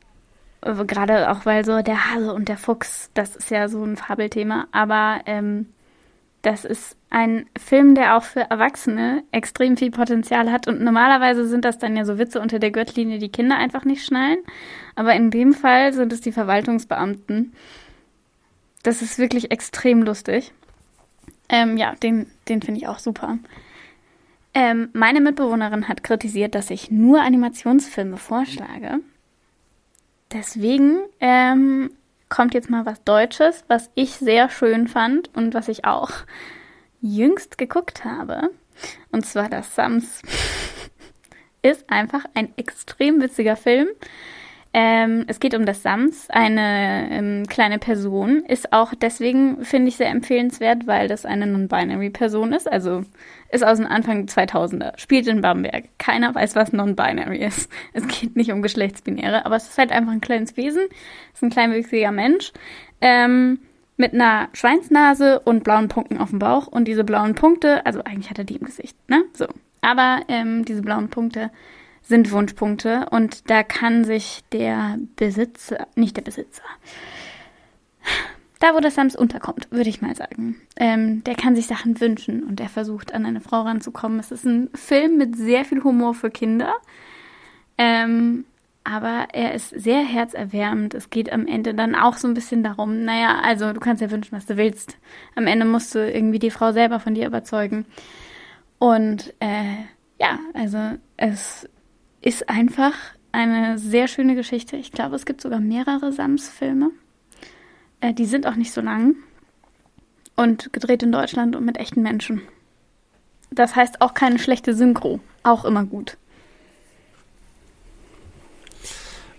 [0.63, 4.67] Gerade auch, weil so der Hase und der Fuchs, das ist ja so ein Fabelthema.
[4.73, 5.67] Aber ähm,
[6.45, 10.69] das ist ein Film, der auch für Erwachsene extrem viel Potenzial hat.
[10.69, 14.05] Und normalerweise sind das dann ja so Witze unter der Gürtellinie, die Kinder einfach nicht
[14.05, 14.39] schnallen.
[14.95, 17.53] Aber in dem Fall sind es die Verwaltungsbeamten.
[18.83, 20.53] Das ist wirklich extrem lustig.
[21.49, 23.39] Ähm, ja, den, den finde ich auch super.
[24.55, 29.01] Ähm, meine Mitbewohnerin hat kritisiert, dass ich nur Animationsfilme vorschlage.
[30.33, 31.91] Deswegen ähm,
[32.29, 36.11] kommt jetzt mal was Deutsches, was ich sehr schön fand und was ich auch
[37.01, 38.51] jüngst geguckt habe.
[39.11, 40.23] Und zwar das Sams.
[41.63, 43.89] Ist einfach ein extrem witziger Film.
[44.77, 48.43] Ähm, es geht um das Sams, eine ähm, kleine Person.
[48.45, 52.71] Ist auch deswegen, finde ich, sehr empfehlenswert, weil das eine Non-Binary-Person ist.
[52.71, 53.05] Also
[53.51, 55.85] ist aus dem Anfang 2000er, spielt in Bamberg.
[55.99, 57.71] Keiner weiß, was Non-Binary ist.
[57.93, 60.83] Es geht nicht um Geschlechtsbinäre, aber es ist halt einfach ein kleines Wesen.
[61.33, 62.53] Es ist ein kleinwüchsiger Mensch.
[63.01, 63.61] Ähm,
[63.97, 66.67] mit einer Schweinsnase und blauen Punkten auf dem Bauch.
[66.67, 69.23] Und diese blauen Punkte, also eigentlich hat er die im Gesicht, ne?
[69.35, 69.47] So.
[69.83, 71.53] Aber ähm, diese blauen Punkte
[72.05, 76.63] sind Wunschpunkte und da kann sich der Besitzer, nicht der Besitzer,
[78.61, 82.45] da wo das Sams unterkommt, würde ich mal sagen, ähm, der kann sich Sachen wünschen
[82.45, 84.21] und er versucht an eine Frau ranzukommen.
[84.21, 86.75] Es ist ein Film mit sehr viel Humor für Kinder,
[87.79, 88.45] ähm,
[88.85, 90.93] aber er ist sehr herzerwärmend.
[90.93, 94.11] Es geht am Ende dann auch so ein bisschen darum, naja, also du kannst ja
[94.11, 94.99] wünschen, was du willst.
[95.35, 97.87] Am Ende musst du irgendwie die Frau selber von dir überzeugen.
[98.79, 99.77] Und äh,
[100.21, 100.79] ja, also
[101.17, 101.69] es
[102.25, 102.95] ist einfach
[103.33, 104.77] eine sehr schöne Geschichte.
[104.77, 106.91] Ich glaube, es gibt sogar mehrere Sams-Filme.
[108.01, 109.17] Äh, die sind auch nicht so lang.
[110.35, 112.41] Und gedreht in Deutschland und mit echten Menschen.
[113.51, 115.21] Das heißt auch keine schlechte Synchro.
[115.43, 116.17] Auch immer gut.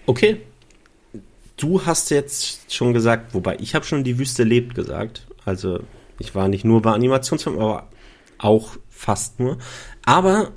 [0.05, 0.41] Okay.
[1.57, 5.25] Du hast jetzt schon gesagt, wobei ich habe schon die Wüste lebt gesagt.
[5.43, 5.79] Also
[6.19, 7.89] ich war nicht nur bei Animationsfilmen, aber
[8.37, 9.57] auch fast nur.
[10.05, 10.51] Aber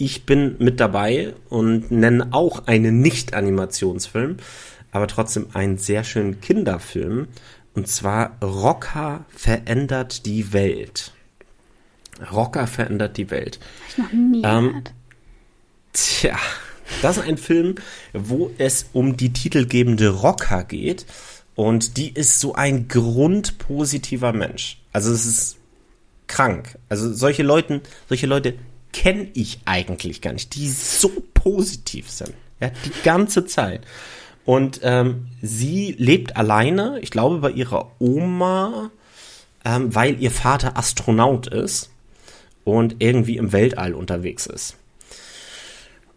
[0.00, 4.38] ich bin mit dabei und nenne auch einen Nicht-Animationsfilm,
[4.92, 7.28] aber trotzdem einen sehr schönen Kinderfilm.
[7.74, 11.12] Und zwar Rocker verändert die Welt.
[12.32, 13.60] Rocker verändert die Welt.
[13.60, 14.92] Hab ich noch nie ähm, gehört.
[15.92, 16.38] Tja,
[17.02, 17.74] das ist ein Film,
[18.14, 21.04] wo es um die titelgebende Rocker geht.
[21.54, 24.80] Und die ist so ein grundpositiver Mensch.
[24.92, 25.56] Also es ist
[26.26, 26.78] krank.
[26.88, 28.54] Also solche Leute, solche Leute
[28.92, 32.34] kenne ich eigentlich gar nicht, die so positiv sind.
[32.60, 33.86] Ja, die ganze Zeit.
[34.44, 38.90] Und ähm, sie lebt alleine, ich glaube, bei ihrer Oma,
[39.64, 41.90] ähm, weil ihr Vater Astronaut ist
[42.64, 44.76] und irgendwie im Weltall unterwegs ist.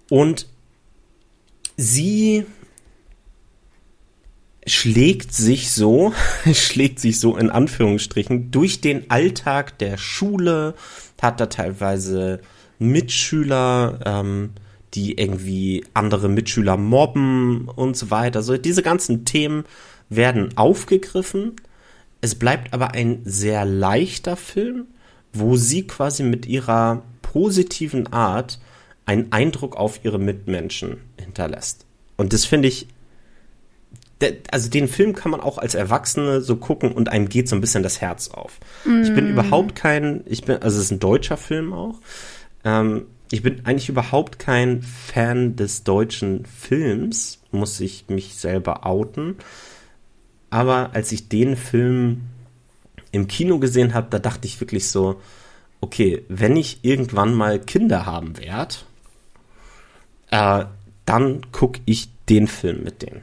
[0.09, 0.47] Und
[1.77, 2.45] sie
[4.65, 6.13] schlägt sich so,
[6.53, 10.75] schlägt sich so in Anführungsstrichen durch den Alltag der Schule,
[11.21, 12.41] hat da teilweise
[12.83, 14.51] Mitschüler, ähm,
[14.93, 18.43] die irgendwie andere Mitschüler mobben und so weiter.
[18.43, 19.65] So diese ganzen Themen
[20.09, 21.55] werden aufgegriffen.
[22.21, 24.87] Es bleibt aber ein sehr leichter Film,
[25.33, 28.59] wo sie quasi mit ihrer positiven Art
[29.05, 31.85] einen Eindruck auf ihre Mitmenschen hinterlässt.
[32.15, 32.87] Und das finde ich,
[34.51, 37.61] also den Film kann man auch als Erwachsene so gucken und einem geht so ein
[37.61, 38.59] bisschen das Herz auf.
[38.85, 39.01] Mm.
[39.01, 39.31] Ich bin mm.
[39.31, 41.99] überhaupt kein, ich bin, also es ist ein deutscher Film auch.
[42.63, 49.37] Ähm, ich bin eigentlich überhaupt kein Fan des deutschen Films, muss ich mich selber outen.
[50.49, 52.21] Aber als ich den Film
[53.11, 55.19] im Kino gesehen habe, da dachte ich wirklich so,
[55.81, 58.75] okay, wenn ich irgendwann mal Kinder haben werde,
[60.29, 60.65] äh,
[61.05, 63.21] dann gucke ich den Film mit denen.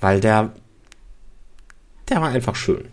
[0.00, 0.52] Weil der,
[2.08, 2.88] der war einfach schön.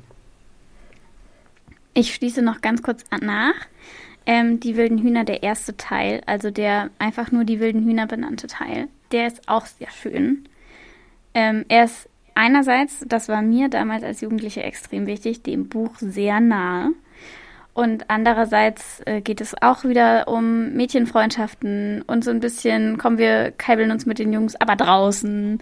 [1.93, 3.53] Ich schließe noch ganz kurz nach.
[4.25, 8.47] Ähm, die wilden Hühner, der erste Teil, also der einfach nur die wilden Hühner benannte
[8.47, 10.47] Teil, der ist auch sehr schön.
[11.33, 16.39] Ähm, er ist einerseits, das war mir damals als Jugendliche extrem wichtig, dem Buch sehr
[16.39, 16.91] nahe.
[17.73, 23.51] Und andererseits äh, geht es auch wieder um Mädchenfreundschaften und so ein bisschen, kommen wir
[23.51, 25.59] keibeln uns mit den Jungs, aber draußen.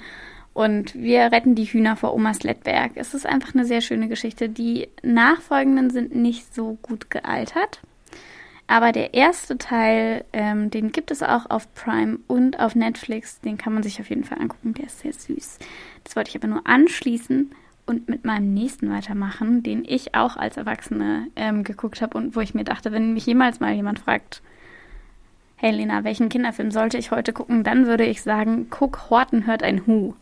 [0.53, 2.91] Und wir retten die Hühner vor Omas Lettberg.
[2.95, 4.47] Es ist einfach eine sehr schöne Geschichte.
[4.47, 7.81] Die nachfolgenden sind nicht so gut gealtert.
[8.67, 13.41] Aber der erste Teil, ähm, den gibt es auch auf Prime und auf Netflix.
[13.41, 14.73] Den kann man sich auf jeden Fall angucken.
[14.73, 15.59] Der ist sehr süß.
[16.03, 17.51] Das wollte ich aber nur anschließen
[17.85, 22.39] und mit meinem nächsten weitermachen, den ich auch als Erwachsene ähm, geguckt habe und wo
[22.39, 24.41] ich mir dachte, wenn mich jemals mal jemand fragt,
[25.57, 29.63] hey Lena, welchen Kinderfilm sollte ich heute gucken, dann würde ich sagen, guck Horten hört
[29.63, 30.13] ein Hu.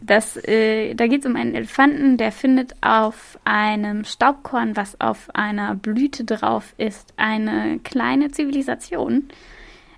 [0.00, 5.34] Das, äh, da geht es um einen Elefanten, der findet auf einem Staubkorn, was auf
[5.34, 9.28] einer Blüte drauf ist, eine kleine Zivilisation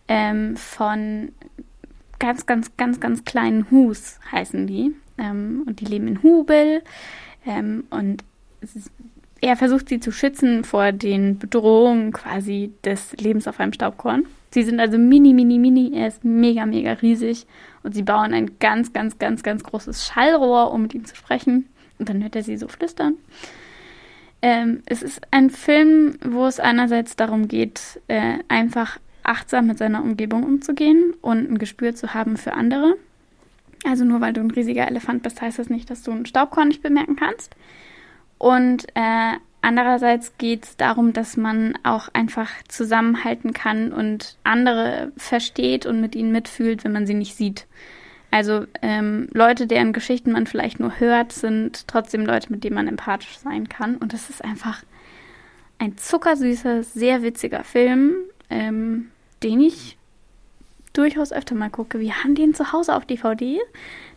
[0.09, 1.33] ähm, von
[2.19, 4.95] ganz, ganz, ganz, ganz kleinen Hus heißen die.
[5.19, 6.83] Ähm, und die leben in Hubel.
[7.47, 8.25] Ähm, und
[8.61, 8.91] ist,
[9.41, 14.27] er versucht sie zu schützen vor den Bedrohungen quasi des Lebens auf einem Staubkorn.
[14.51, 15.93] Sie sind also mini, mini, mini.
[15.95, 17.47] Er ist mega, mega riesig.
[17.89, 21.71] Und sie bauen ein ganz, ganz, ganz, ganz großes Schallrohr, um mit ihm zu sprechen.
[21.99, 23.15] Und dann hört er sie so flüstern.
[24.43, 30.03] Ähm, es ist ein Film, wo es einerseits darum geht, äh, einfach achtsam mit seiner
[30.03, 32.95] Umgebung umzugehen und ein Gespür zu haben für andere.
[33.87, 36.69] Also nur weil du ein riesiger Elefant bist, heißt das nicht, dass du einen Staubkorn
[36.69, 37.57] nicht bemerken kannst.
[38.37, 45.87] Und äh, andererseits geht es darum, dass man auch einfach zusammenhalten kann und andere versteht
[45.87, 47.67] und mit ihnen mitfühlt, wenn man sie nicht sieht.
[48.31, 52.89] Also ähm, Leute, deren Geschichten man vielleicht nur hört, sind trotzdem Leute, mit denen man
[52.89, 53.97] empathisch sein kann.
[53.97, 54.83] Und das ist einfach
[55.79, 58.17] ein zuckersüßer, sehr witziger Film,
[58.51, 59.11] ähm,
[59.43, 59.97] den ich
[60.99, 62.01] durchaus öfter mal gucke.
[62.01, 63.61] Wir haben den zu Hause auf DVD.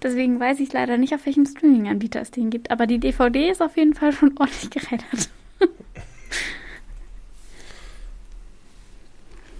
[0.01, 2.71] Deswegen weiß ich leider nicht, auf welchem Streaming-Anbieter es den gibt.
[2.71, 5.29] Aber die DVD ist auf jeden Fall schon ordentlich gerettet.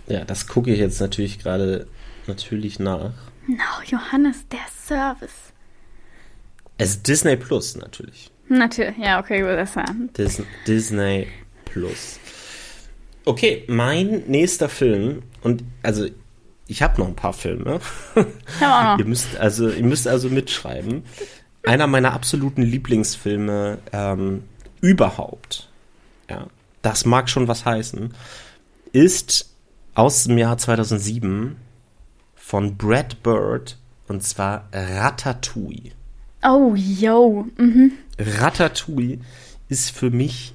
[0.07, 1.87] ja, das gucke ich jetzt natürlich gerade
[2.25, 3.13] natürlich nach.
[3.47, 5.53] No, Johannes, der Service.
[6.79, 8.31] Es ist Disney Plus natürlich.
[8.49, 9.73] Natürlich, ja, okay, gut, das
[10.17, 11.27] Dis Disney
[11.65, 12.19] Plus.
[13.23, 16.07] Okay, mein nächster Film und also
[16.71, 17.79] ich habe noch ein paar Filme.
[18.61, 18.99] Noch.
[18.99, 21.03] ihr müsst also ihr müsst also mitschreiben.
[21.63, 24.43] Einer meiner absoluten Lieblingsfilme ähm,
[24.79, 25.69] überhaupt.
[26.29, 26.47] Ja,
[26.81, 28.13] das mag schon was heißen.
[28.93, 29.53] Ist
[29.93, 31.57] aus dem Jahr 2007
[32.35, 35.91] von Brad Bird und zwar Ratatouille.
[36.43, 37.45] Oh, yo.
[37.57, 37.91] Mhm.
[38.17, 39.19] Ratatouille
[39.69, 40.53] ist für mich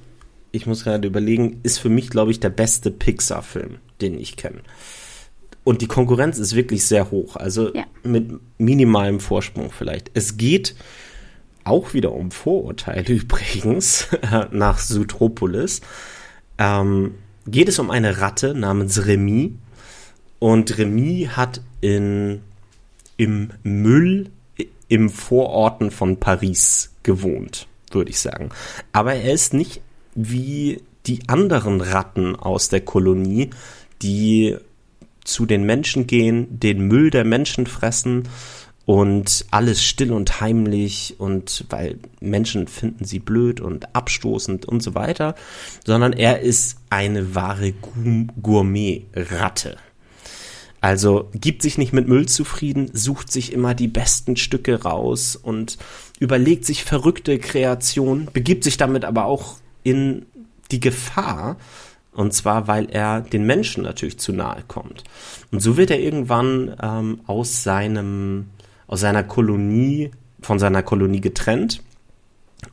[0.51, 4.61] ich muss gerade überlegen, ist für mich, glaube ich, der beste Pixar-Film, den ich kenne.
[5.67, 7.83] Und die Konkurrenz ist wirklich sehr hoch, also ja.
[8.01, 10.11] mit minimalem Vorsprung vielleicht.
[10.13, 10.75] Es geht
[11.65, 14.07] auch wieder um Vorurteile übrigens
[14.51, 15.81] nach Sutropolis.
[16.57, 19.55] Ähm, geht es um eine Ratte namens Remy.
[20.39, 22.39] Und Remy hat in,
[23.17, 24.29] im Müll
[24.87, 28.51] im Vororten von Paris gewohnt, würde ich sagen.
[28.93, 29.81] Aber er ist nicht
[30.15, 33.49] wie die anderen Ratten aus der Kolonie,
[34.01, 34.55] die
[35.27, 38.23] zu den Menschen gehen, den Müll der Menschen fressen
[38.85, 44.95] und alles still und heimlich und weil Menschen finden sie blöd und abstoßend und so
[44.95, 45.35] weiter,
[45.85, 47.73] sondern er ist eine wahre
[48.41, 49.77] Gourmet-Ratte.
[50.79, 55.77] Also gibt sich nicht mit Müll zufrieden, sucht sich immer die besten Stücke raus und
[56.19, 60.27] überlegt sich verrückte Kreationen, begibt sich damit aber auch in
[60.71, 61.57] die Gefahr,
[62.17, 65.03] und zwar, weil er den Menschen natürlich zu nahe kommt.
[65.51, 68.47] Und so wird er irgendwann ähm, aus seinem,
[68.87, 70.09] aus seiner Kolonie,
[70.41, 71.83] von seiner Kolonie getrennt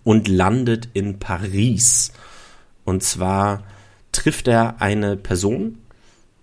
[0.02, 2.12] und landet in Paris.
[2.86, 3.64] Und zwar
[4.12, 5.76] trifft er eine Person,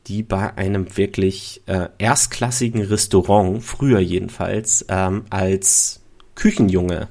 [0.06, 6.02] die bei einem wirklich äh, erstklassigen Restaurant, früher jedenfalls, ähm, als
[6.36, 7.08] Küchenjunge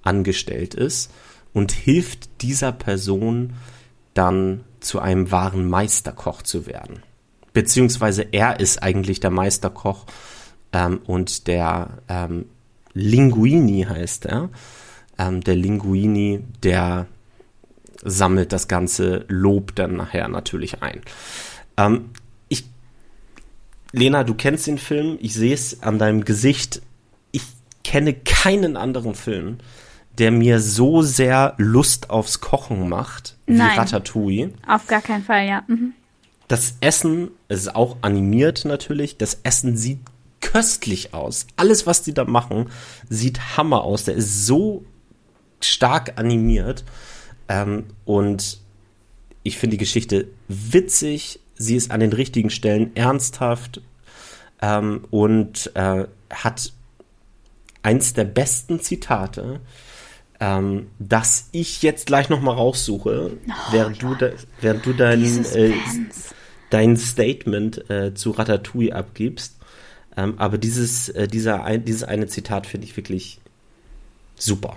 [0.00, 1.12] angestellt ist
[1.52, 3.52] und hilft dieser Person
[4.14, 7.02] dann zu einem wahren Meisterkoch zu werden.
[7.52, 10.04] beziehungsweise er ist eigentlich der Meisterkoch
[10.74, 12.44] ähm, und der ähm,
[12.92, 14.50] Linguini heißt er.
[15.18, 17.06] Ähm, der Linguini, der
[18.02, 21.00] sammelt das ganze Lob dann nachher natürlich ein.
[21.78, 22.10] Ähm,
[22.48, 22.66] ich,
[23.92, 26.82] Lena, du kennst den Film, ich sehe es an deinem Gesicht.
[27.32, 27.42] Ich
[27.84, 29.58] kenne keinen anderen Film,
[30.18, 33.78] der mir so sehr Lust aufs Kochen macht wie Nein.
[33.78, 34.52] Ratatouille.
[34.66, 35.62] Auf gar keinen Fall, ja.
[35.66, 35.92] Mhm.
[36.48, 39.18] Das Essen ist auch animiert natürlich.
[39.18, 40.00] Das Essen sieht
[40.40, 41.46] köstlich aus.
[41.56, 42.70] Alles, was die da machen,
[43.08, 44.04] sieht Hammer aus.
[44.04, 44.84] Der ist so
[45.60, 46.84] stark animiert.
[47.48, 48.60] Ähm, und
[49.42, 51.40] ich finde die Geschichte witzig.
[51.56, 53.80] Sie ist an den richtigen Stellen ernsthaft
[54.60, 56.72] ähm, und äh, hat
[57.82, 59.60] eins der besten Zitate,
[60.40, 64.30] ähm, das ich jetzt gleich noch mal raussuche, Oh, während, du da,
[64.60, 65.72] während du dein, äh,
[66.70, 69.56] dein Statement äh, zu Ratatouille abgibst.
[70.16, 73.40] Ähm, aber dieses, äh, dieser ein, dieses eine Zitat finde ich wirklich
[74.34, 74.76] super.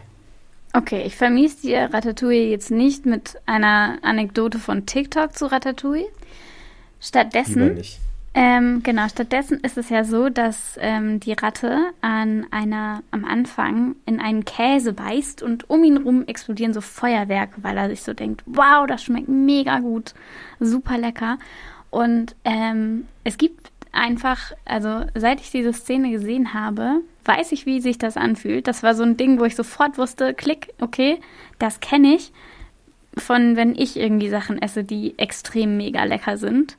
[0.73, 6.07] Okay, ich vermies dir Ratatouille jetzt nicht mit einer Anekdote von TikTok zu Ratatouille.
[6.99, 7.81] Stattdessen.
[8.41, 13.97] Ähm, genau, stattdessen ist es ja so, dass ähm, die Ratte an einer, am Anfang
[14.05, 18.13] in einen Käse beißt und um ihn rum explodieren so Feuerwerke, weil er sich so
[18.13, 20.13] denkt, wow, das schmeckt mega gut,
[20.61, 21.37] super lecker.
[21.89, 27.81] Und ähm, es gibt einfach, also seit ich diese Szene gesehen habe, weiß ich, wie
[27.81, 28.67] sich das anfühlt.
[28.67, 31.19] Das war so ein Ding, wo ich sofort wusste, klick, okay,
[31.57, 32.31] das kenne ich
[33.17, 36.77] von, wenn ich irgendwie Sachen esse, die extrem mega lecker sind.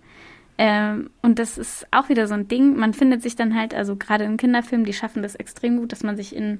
[0.63, 2.77] Ähm, und das ist auch wieder so ein Ding.
[2.77, 6.03] Man findet sich dann halt, also gerade in Kinderfilmen, die schaffen das extrem gut, dass
[6.03, 6.59] man sich in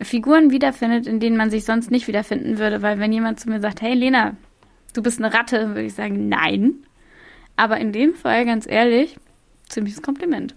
[0.00, 2.80] Figuren wiederfindet, in denen man sich sonst nicht wiederfinden würde.
[2.80, 4.34] Weil wenn jemand zu mir sagt, hey Lena,
[4.94, 6.72] du bist eine Ratte, würde ich sagen, nein.
[7.54, 9.18] Aber in dem Fall, ganz ehrlich,
[9.68, 10.54] ziemliches Kompliment.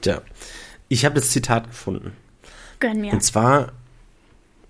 [0.00, 0.22] Tja,
[0.88, 2.12] ich habe das Zitat gefunden.
[2.80, 3.12] Gönn mir.
[3.12, 3.74] Und zwar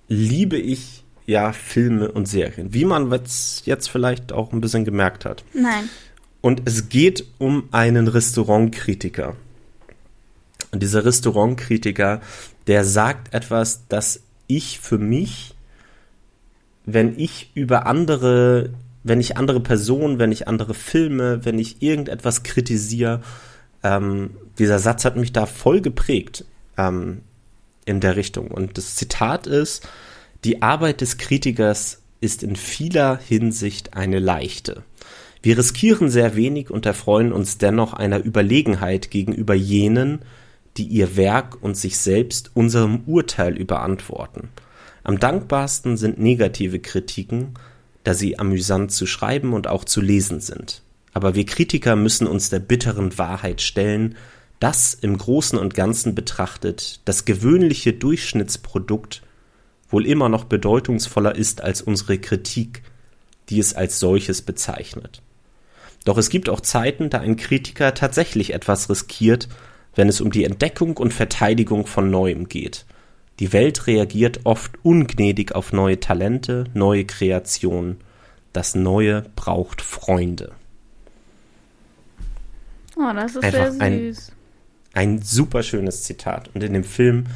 [0.09, 5.24] liebe ich ja Filme und Serien, wie man jetzt jetzt vielleicht auch ein bisschen gemerkt
[5.24, 5.45] hat.
[5.53, 5.89] Nein.
[6.41, 9.35] Und es geht um einen Restaurantkritiker.
[10.70, 12.20] Und dieser Restaurantkritiker,
[12.66, 15.55] der sagt etwas, das ich für mich,
[16.85, 18.70] wenn ich über andere,
[19.03, 23.22] wenn ich andere Personen, wenn ich andere Filme, wenn ich irgendetwas kritisiere,
[23.83, 26.45] ähm, dieser Satz hat mich da voll geprägt
[26.79, 27.22] ähm,
[27.85, 28.51] in der Richtung.
[28.51, 29.89] Und das Zitat ist,
[30.47, 34.84] die Arbeit des Kritikers ist in vieler Hinsicht eine leichte.
[35.42, 40.20] Wir riskieren sehr wenig und erfreuen uns dennoch einer Überlegenheit gegenüber jenen,
[40.76, 44.51] die ihr Werk und sich selbst unserem Urteil überantworten.
[45.03, 47.55] Am dankbarsten sind negative Kritiken,
[48.05, 50.82] da sie amüsant zu schreiben und auch zu lesen sind.
[51.12, 54.14] Aber wir Kritiker müssen uns der bitteren Wahrheit stellen,
[54.61, 59.22] dass im Großen und Ganzen betrachtet das gewöhnliche Durchschnittsprodukt
[59.89, 62.82] wohl immer noch bedeutungsvoller ist als unsere Kritik,
[63.49, 65.22] die es als solches bezeichnet.
[66.05, 69.49] Doch es gibt auch Zeiten, da ein Kritiker tatsächlich etwas riskiert,
[69.95, 72.87] wenn es um die Entdeckung und Verteidigung von Neuem geht.
[73.39, 77.99] Die Welt reagiert oft ungnädig auf neue Talente, neue Kreationen.
[78.53, 80.53] Das Neue braucht Freunde.
[82.97, 84.32] Oh, das ist Einfach sehr ein- süß.
[84.95, 86.49] Ein super schönes Zitat.
[86.55, 87.26] Und in dem Film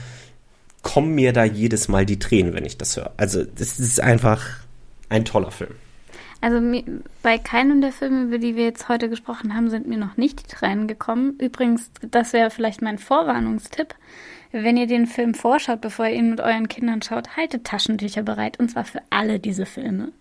[0.82, 3.12] kommen mir da jedes Mal die Tränen, wenn ich das höre.
[3.16, 4.42] Also, das ist einfach
[5.08, 5.74] ein toller Film.
[6.42, 6.60] Also
[7.22, 10.42] bei keinem der Filme, über die wir jetzt heute gesprochen haben, sind mir noch nicht
[10.42, 11.36] die Tränen gekommen.
[11.38, 13.94] Übrigens, das wäre vielleicht mein Vorwarnungstipp.
[14.52, 18.58] Wenn ihr den Film vorschaut, bevor ihr ihn mit euren Kindern schaut, haltet Taschentücher bereit.
[18.58, 20.12] Und zwar für alle diese Filme.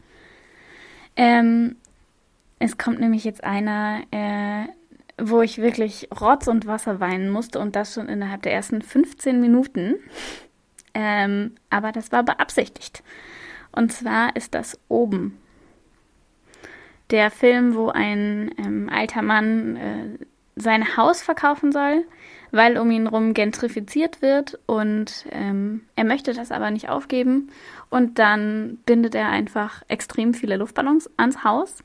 [1.16, 1.78] Ähm,
[2.60, 4.66] es kommt nämlich jetzt einer, äh,
[5.18, 9.40] wo ich wirklich Rotz und Wasser weinen musste und das schon innerhalb der ersten 15
[9.40, 9.96] Minuten.
[10.94, 13.04] Ähm, aber das war beabsichtigt.
[13.72, 15.38] Und zwar ist das oben
[17.10, 20.26] der Film, wo ein ähm, alter Mann äh,
[20.56, 22.06] sein Haus verkaufen soll,
[22.52, 27.50] weil um ihn rum gentrifiziert wird und ähm, er möchte das aber nicht aufgeben
[27.90, 31.84] und dann bindet er einfach extrem viele Luftballons ans Haus.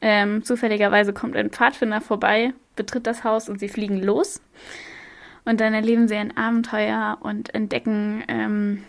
[0.00, 4.40] Ähm, zufälligerweise kommt ein Pfadfinder vorbei, betritt das Haus und sie fliegen los.
[5.48, 8.84] Und dann erleben sie ein Abenteuer und entdecken, ähm,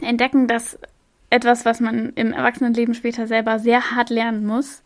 [0.00, 0.78] entdecken, dass
[1.28, 4.82] etwas, was man im Erwachsenenleben später selber sehr hart lernen muss,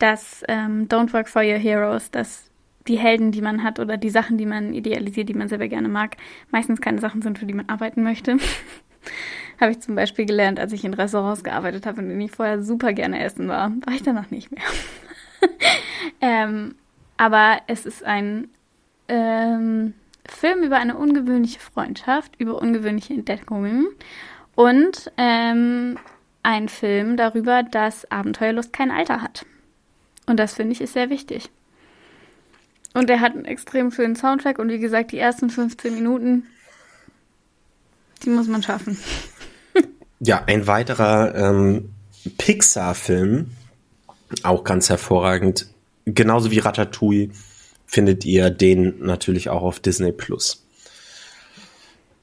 [0.00, 2.50] dass ähm, Don't Work for Your Heroes, dass
[2.88, 5.88] die Helden, die man hat oder die Sachen, die man idealisiert, die man selber gerne
[5.88, 6.16] mag,
[6.50, 8.38] meistens keine Sachen sind, für die man arbeiten möchte.
[9.60, 12.60] habe ich zum Beispiel gelernt, als ich in Restaurants gearbeitet habe, in denen ich vorher
[12.60, 13.70] super gerne essen war.
[13.86, 14.64] War ich danach nicht mehr.
[16.20, 16.74] ähm,
[17.18, 18.48] aber es ist ein
[19.06, 19.94] ähm,
[20.28, 23.88] Film über eine ungewöhnliche Freundschaft, über ungewöhnliche Entdeckungen
[24.54, 25.98] und ähm,
[26.42, 29.46] ein Film darüber, dass Abenteuerlust kein Alter hat.
[30.26, 31.50] Und das finde ich ist sehr wichtig.
[32.94, 36.46] Und er hat einen extrem schönen Soundtrack und wie gesagt, die ersten 15 Minuten,
[38.22, 38.96] die muss man schaffen.
[40.20, 41.90] ja, ein weiterer ähm,
[42.38, 43.50] Pixar-Film,
[44.44, 45.66] auch ganz hervorragend,
[46.04, 47.30] genauso wie Ratatouille,
[47.94, 50.66] findet ihr den natürlich auch auf Disney Plus.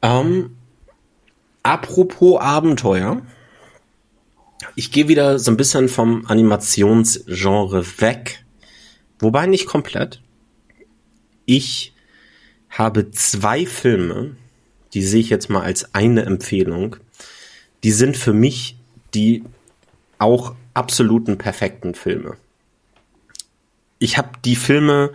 [0.02, 0.58] Ähm,
[1.64, 3.22] apropos Abenteuer.
[4.76, 8.44] Ich gehe wieder so ein bisschen vom Animationsgenre weg.
[9.20, 10.22] Wobei nicht komplett.
[11.46, 11.94] Ich
[12.70, 14.36] habe zwei Filme,
[14.94, 16.98] die sehe ich jetzt mal als eine Empfehlung.
[17.84, 18.78] Die sind für mich
[19.14, 19.44] die
[20.18, 22.36] auch absoluten perfekten Filme.
[24.00, 25.12] Ich habe die Filme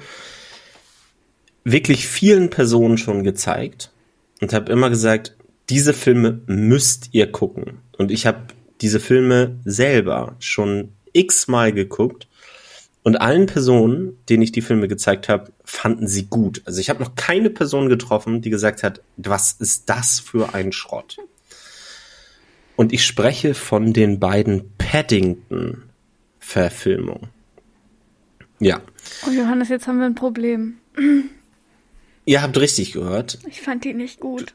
[1.67, 3.91] wirklich vielen Personen schon gezeigt
[4.41, 5.35] und habe immer gesagt,
[5.69, 7.81] diese Filme müsst ihr gucken.
[7.99, 8.43] Und ich habe
[8.81, 12.29] diese Filme selber schon x-mal geguckt
[13.03, 16.63] und allen Personen, denen ich die Filme gezeigt habe, fanden sie gut.
[16.67, 20.71] Also ich habe noch keine Person getroffen, die gesagt hat, was ist das für ein
[20.71, 21.17] Schrott?
[22.77, 27.27] Und ich spreche von den beiden Paddington-Verfilmungen.
[28.61, 28.81] Ja.
[29.27, 30.77] Oh Johannes, jetzt haben wir ein Problem.
[32.27, 33.39] Ihr habt richtig gehört.
[33.49, 34.53] Ich fand die nicht gut.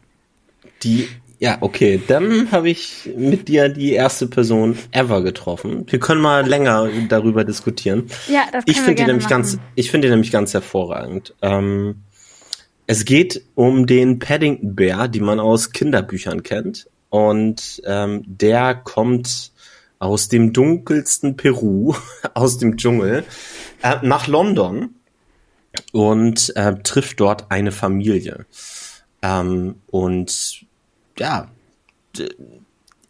[0.84, 1.08] Die,
[1.40, 5.86] ja, okay, dann habe ich mit dir die erste Person ever getroffen.
[5.90, 8.08] Wir können mal länger darüber diskutieren.
[8.28, 9.42] Ja, das können ich finde die nämlich machen.
[9.42, 11.34] ganz, ich finde die nämlich ganz hervorragend.
[11.42, 12.04] Ähm,
[12.88, 19.52] es geht um den Paddington Bär, die man aus Kinderbüchern kennt, und ähm, der kommt
[20.00, 21.94] aus dem dunkelsten Peru,
[22.34, 23.24] aus dem Dschungel,
[23.82, 24.96] äh, nach London
[25.92, 28.46] und äh, trifft dort eine Familie.
[29.22, 30.66] Ähm, und
[31.18, 31.50] ja,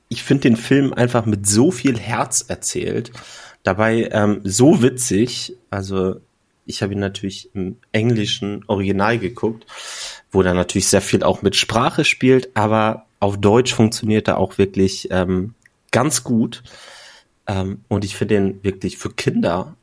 [0.10, 3.12] ich finde den Film einfach mit so viel Herz erzählt.
[3.64, 5.56] Dabei ähm, so witzig.
[5.70, 6.20] Also
[6.66, 9.66] ich habe ihn natürlich im englischen Original geguckt,
[10.32, 14.58] wo da natürlich sehr viel auch mit Sprache spielt, aber auf Deutsch funktioniert er auch
[14.58, 15.54] wirklich ähm,
[15.92, 16.64] ganz gut.
[17.48, 19.76] Ähm, und ich finde den wirklich für Kinder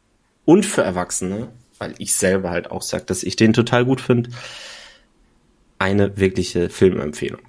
[0.45, 4.31] und für Erwachsene, weil ich selber halt auch sage, dass ich den total gut finde,
[5.79, 7.43] eine wirkliche Filmempfehlung.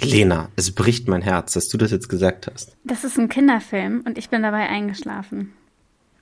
[0.00, 2.76] Lena, es bricht mein Herz, dass du das jetzt gesagt hast.
[2.84, 5.52] Das ist ein Kinderfilm und ich bin dabei eingeschlafen.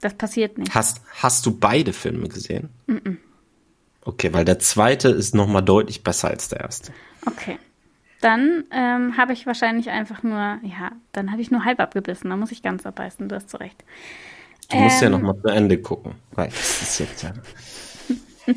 [0.00, 0.74] Das passiert nicht.
[0.74, 2.70] Hast, hast du beide Filme gesehen?
[2.86, 3.16] Mm, -mm.
[4.02, 6.92] Okay, weil der zweite ist nochmal deutlich besser als der erste.
[7.26, 7.58] Okay.
[8.20, 12.30] Dann ähm, habe ich wahrscheinlich einfach nur, ja, dann habe ich nur halb abgebissen.
[12.30, 13.84] Da muss ich ganz abbeißen, du hast zu Recht.
[14.70, 16.14] Du musst ja nochmal zu Ende gucken.
[16.32, 17.32] Weil das ist jetzt ja.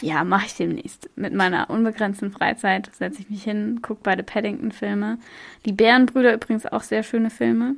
[0.00, 1.10] ja, mache ich demnächst.
[1.16, 5.18] Mit meiner unbegrenzten Freizeit setze ich mich hin, gucke beide Paddington-Filme.
[5.66, 7.76] Die Bärenbrüder übrigens auch sehr schöne Filme.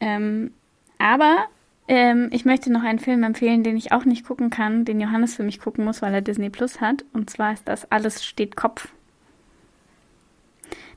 [0.00, 0.52] Ähm,
[0.98, 1.46] aber
[1.88, 5.34] ähm, ich möchte noch einen Film empfehlen, den ich auch nicht gucken kann, den Johannes
[5.34, 7.04] für mich gucken muss, weil er Disney Plus hat.
[7.12, 8.88] Und zwar ist das Alles steht Kopf.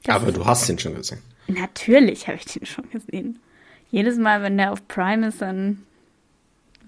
[0.04, 1.20] Das aber du hast den schon gesehen.
[1.48, 3.40] Natürlich habe ich den schon gesehen.
[3.96, 5.82] Jedes Mal, wenn der auf Prime ist, dann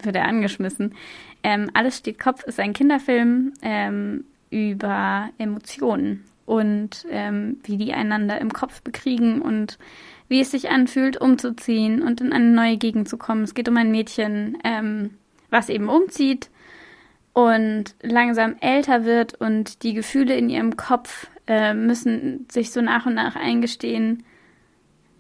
[0.03, 0.93] wird er angeschmissen.
[1.41, 8.41] Ähm, Alles steht Kopf ist ein Kinderfilm ähm, über Emotionen und ähm, wie die einander
[8.41, 9.77] im Kopf bekriegen und
[10.27, 13.43] wie es sich anfühlt, umzuziehen und in eine neue Gegend zu kommen.
[13.43, 15.11] Es geht um ein Mädchen, ähm,
[15.49, 16.49] was eben umzieht
[17.31, 23.05] und langsam älter wird und die Gefühle in ihrem Kopf äh, müssen sich so nach
[23.05, 24.25] und nach eingestehen,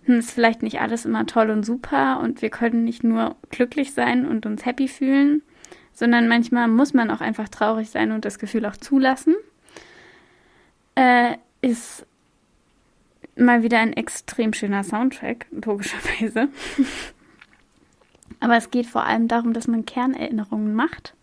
[0.07, 3.93] hm, ist vielleicht nicht alles immer toll und super und wir können nicht nur glücklich
[3.93, 5.41] sein und uns happy fühlen,
[5.93, 9.35] sondern manchmal muss man auch einfach traurig sein und das Gefühl auch zulassen.
[10.95, 12.05] Äh, ist
[13.35, 16.49] mal wieder ein extrem schöner Soundtrack, logischerweise.
[18.39, 21.13] Aber es geht vor allem darum, dass man Kernerinnerungen macht.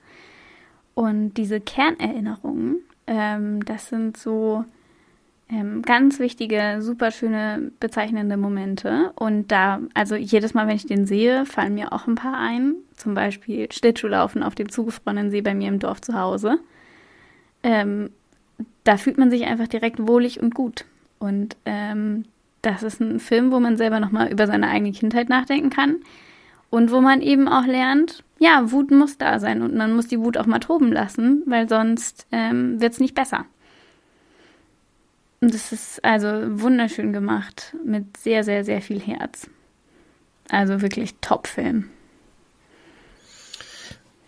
[0.94, 4.64] Und diese Kernerinnerungen, ähm, das sind so
[5.48, 9.12] ähm, ganz wichtige, super schöne, bezeichnende Momente.
[9.16, 12.74] Und da, also jedes Mal, wenn ich den sehe, fallen mir auch ein paar ein.
[12.96, 16.58] Zum Beispiel Schlittschuhlaufen auf dem zugefrorenen See bei mir im Dorf zu Hause.
[17.62, 18.10] Ähm,
[18.84, 20.86] da fühlt man sich einfach direkt wohlig und gut.
[21.18, 22.24] Und ähm,
[22.62, 25.96] das ist ein Film, wo man selber nochmal über seine eigene Kindheit nachdenken kann.
[26.70, 30.18] Und wo man eben auch lernt, ja, Wut muss da sein und man muss die
[30.18, 33.46] Wut auch mal toben lassen, weil sonst ähm, wird es nicht besser.
[35.44, 36.26] Und es ist also
[36.62, 39.50] wunderschön gemacht, mit sehr, sehr, sehr viel Herz.
[40.48, 41.90] Also wirklich Top-Film.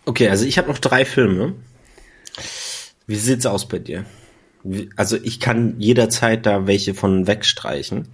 [0.05, 1.55] Okay, also ich habe noch drei Filme.
[3.07, 4.05] Wie sieht's aus bei dir?
[4.95, 8.07] Also ich kann jederzeit da welche von wegstreichen.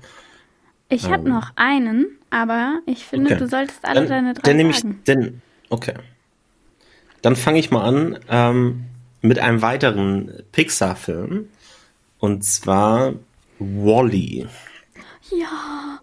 [0.88, 1.34] Ich habe ähm.
[1.34, 3.40] noch einen, aber ich finde, okay.
[3.40, 5.96] du solltest alle dann, deine drei dann nehme ich, denn, okay.
[7.22, 8.86] Dann fange ich mal an ähm,
[9.22, 11.50] mit einem weiteren Pixar-Film.
[12.24, 13.16] Und zwar
[13.60, 14.48] Wally.
[15.30, 16.00] Ja.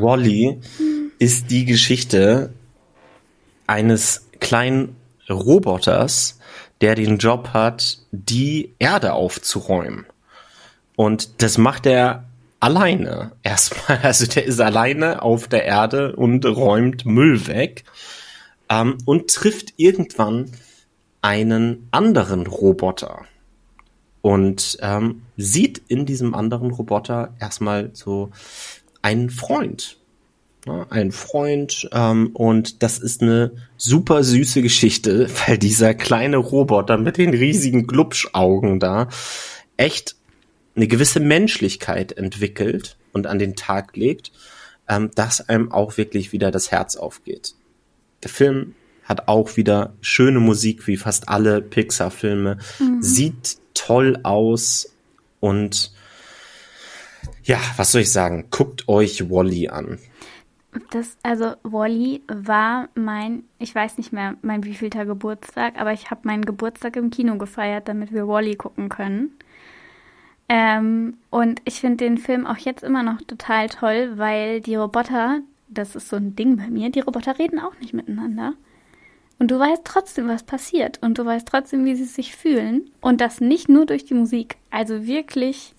[0.00, 1.10] Wally hm.
[1.18, 2.54] ist die Geschichte
[3.66, 4.94] eines kleinen
[5.28, 6.38] Roboters,
[6.80, 10.06] der den Job hat, die Erde aufzuräumen.
[10.94, 12.28] Und das macht er
[12.60, 13.32] alleine.
[13.42, 17.82] Erstmal, also der ist alleine auf der Erde und räumt Müll weg
[18.68, 20.52] ähm, und trifft irgendwann
[21.20, 23.26] einen anderen Roboter
[24.26, 28.32] und ähm, sieht in diesem anderen Roboter erstmal so
[29.00, 29.98] einen Freund.
[30.66, 36.98] Ja, ein Freund ähm, und das ist eine super süße Geschichte, weil dieser kleine Roboter
[36.98, 39.06] mit den riesigen Glubschaugen da
[39.76, 40.16] echt
[40.74, 44.32] eine gewisse Menschlichkeit entwickelt und an den Tag legt,
[44.88, 47.54] ähm, dass einem auch wirklich wieder das Herz aufgeht.
[48.24, 48.74] Der Film
[49.06, 53.02] hat auch wieder schöne Musik, wie fast alle Pixar-Filme, mhm.
[53.02, 54.92] sieht toll aus
[55.40, 55.92] und
[57.44, 58.46] ja, was soll ich sagen?
[58.50, 59.98] Guckt euch Wally an.
[60.90, 66.22] Das, also Wally war mein, ich weiß nicht mehr mein wievielter Geburtstag, aber ich habe
[66.24, 69.30] meinen Geburtstag im Kino gefeiert, damit wir Wally gucken können.
[70.48, 75.40] Ähm, und ich finde den Film auch jetzt immer noch total toll, weil die Roboter,
[75.68, 78.54] das ist so ein Ding bei mir, die Roboter reden auch nicht miteinander.
[79.38, 80.98] Und du weißt trotzdem, was passiert.
[81.02, 82.90] Und du weißt trotzdem, wie sie sich fühlen.
[83.00, 84.56] Und das nicht nur durch die Musik.
[84.70, 85.74] Also wirklich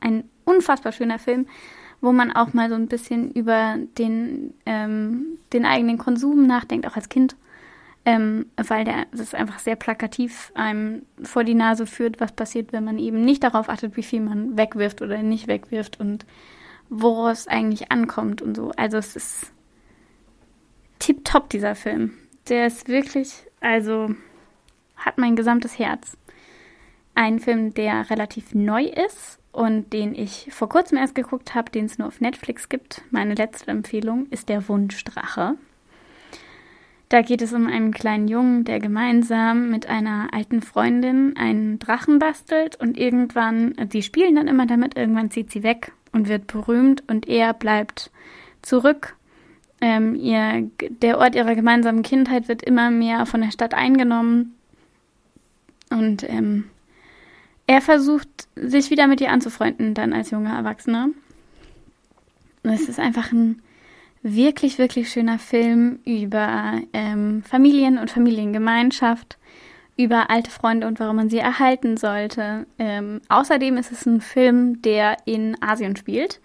[0.00, 1.46] ein unfassbar schöner Film,
[2.00, 6.96] wo man auch mal so ein bisschen über den, ähm, den eigenen Konsum nachdenkt, auch
[6.96, 7.36] als Kind.
[8.04, 12.84] Ähm, weil der das einfach sehr plakativ einem vor die Nase führt, was passiert, wenn
[12.84, 16.24] man eben nicht darauf achtet, wie viel man wegwirft oder nicht wegwirft und
[16.88, 18.70] woraus eigentlich ankommt und so.
[18.76, 19.52] Also es ist
[21.00, 22.12] tipptopp, dieser Film.
[22.48, 24.14] Der ist wirklich, also
[24.96, 26.16] hat mein gesamtes Herz.
[27.14, 31.86] Ein Film, der relativ neu ist und den ich vor kurzem erst geguckt habe, den
[31.86, 33.02] es nur auf Netflix gibt.
[33.10, 35.56] Meine letzte Empfehlung ist Der Wunschdrache.
[37.08, 42.18] Da geht es um einen kleinen Jungen, der gemeinsam mit einer alten Freundin einen Drachen
[42.18, 47.04] bastelt und irgendwann, sie spielen dann immer damit, irgendwann zieht sie weg und wird berühmt
[47.08, 48.10] und er bleibt
[48.62, 49.16] zurück
[49.80, 54.54] ähm, ihr, der Ort ihrer gemeinsamen Kindheit wird immer mehr von der Stadt eingenommen.
[55.90, 56.64] Und ähm,
[57.66, 61.10] er versucht, sich wieder mit ihr anzufreunden, dann als junger Erwachsener.
[62.62, 63.62] Und es ist einfach ein
[64.22, 69.38] wirklich, wirklich schöner Film über ähm, Familien und Familiengemeinschaft,
[69.96, 72.66] über alte Freunde und warum man sie erhalten sollte.
[72.78, 76.40] Ähm, außerdem ist es ein Film, der in Asien spielt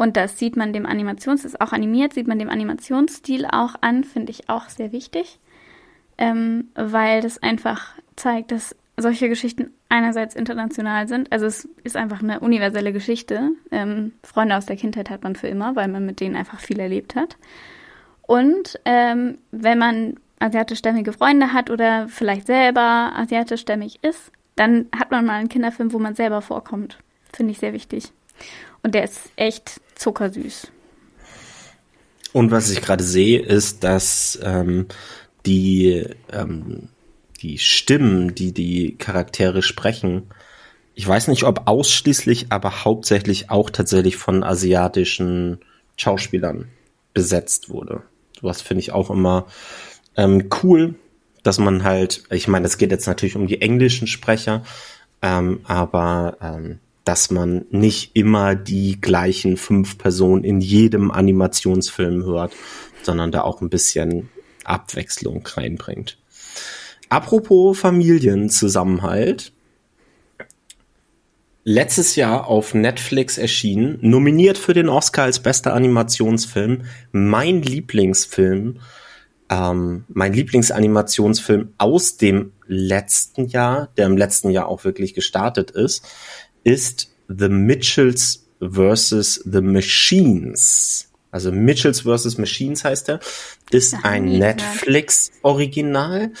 [0.00, 4.02] und das sieht man dem Animations, ist auch animiert, sieht man dem Animationsstil auch an,
[4.02, 5.38] finde ich auch sehr wichtig,
[6.16, 11.30] ähm, weil das einfach zeigt, dass solche Geschichten einerseits international sind.
[11.30, 13.50] Also es ist einfach eine universelle Geschichte.
[13.70, 16.80] Ähm, Freunde aus der Kindheit hat man für immer, weil man mit denen einfach viel
[16.80, 17.36] erlebt hat.
[18.22, 25.26] Und ähm, wenn man asiatischstämmige Freunde hat oder vielleicht selber asiatischstämmig ist, dann hat man
[25.26, 26.96] mal einen Kinderfilm, wo man selber vorkommt.
[27.34, 28.12] Finde ich sehr wichtig.
[28.82, 30.68] Und der ist echt zuckersüß.
[32.32, 34.86] Und was ich gerade sehe, ist, dass ähm,
[35.46, 36.88] die, ähm,
[37.40, 40.30] die Stimmen, die die Charaktere sprechen,
[40.94, 45.60] ich weiß nicht, ob ausschließlich, aber hauptsächlich auch tatsächlich von asiatischen
[45.96, 46.68] Schauspielern
[47.14, 48.02] besetzt wurde.
[48.42, 49.46] Was finde ich auch immer
[50.16, 50.94] ähm, cool,
[51.42, 54.62] dass man halt, ich meine, es geht jetzt natürlich um die englischen Sprecher,
[55.22, 62.52] ähm, aber ähm, dass man nicht immer die gleichen fünf Personen in jedem Animationsfilm hört,
[63.02, 64.28] sondern da auch ein bisschen
[64.64, 66.18] Abwechslung reinbringt.
[67.08, 69.52] Apropos Familienzusammenhalt.
[71.62, 78.80] Letztes Jahr auf Netflix erschienen, nominiert für den Oscar als bester Animationsfilm, mein Lieblingsfilm,
[79.50, 86.06] ähm, mein Lieblingsanimationsfilm aus dem letzten Jahr, der im letzten Jahr auch wirklich gestartet ist,
[86.64, 89.42] ist The Mitchells vs.
[89.44, 91.08] The Machines.
[91.30, 92.38] Also Mitchells vs.
[92.38, 93.20] Machines heißt er.
[93.70, 96.32] Ist ein Netflix-Original.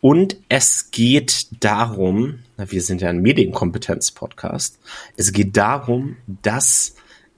[0.00, 4.78] Und es geht darum, wir sind ja ein Medienkompetenz-Podcast,
[5.16, 6.94] es geht darum, dass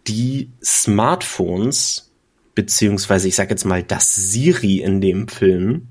[0.06, 2.10] die Smartphones,
[2.54, 5.88] beziehungsweise ich sage jetzt mal das Siri in dem Film,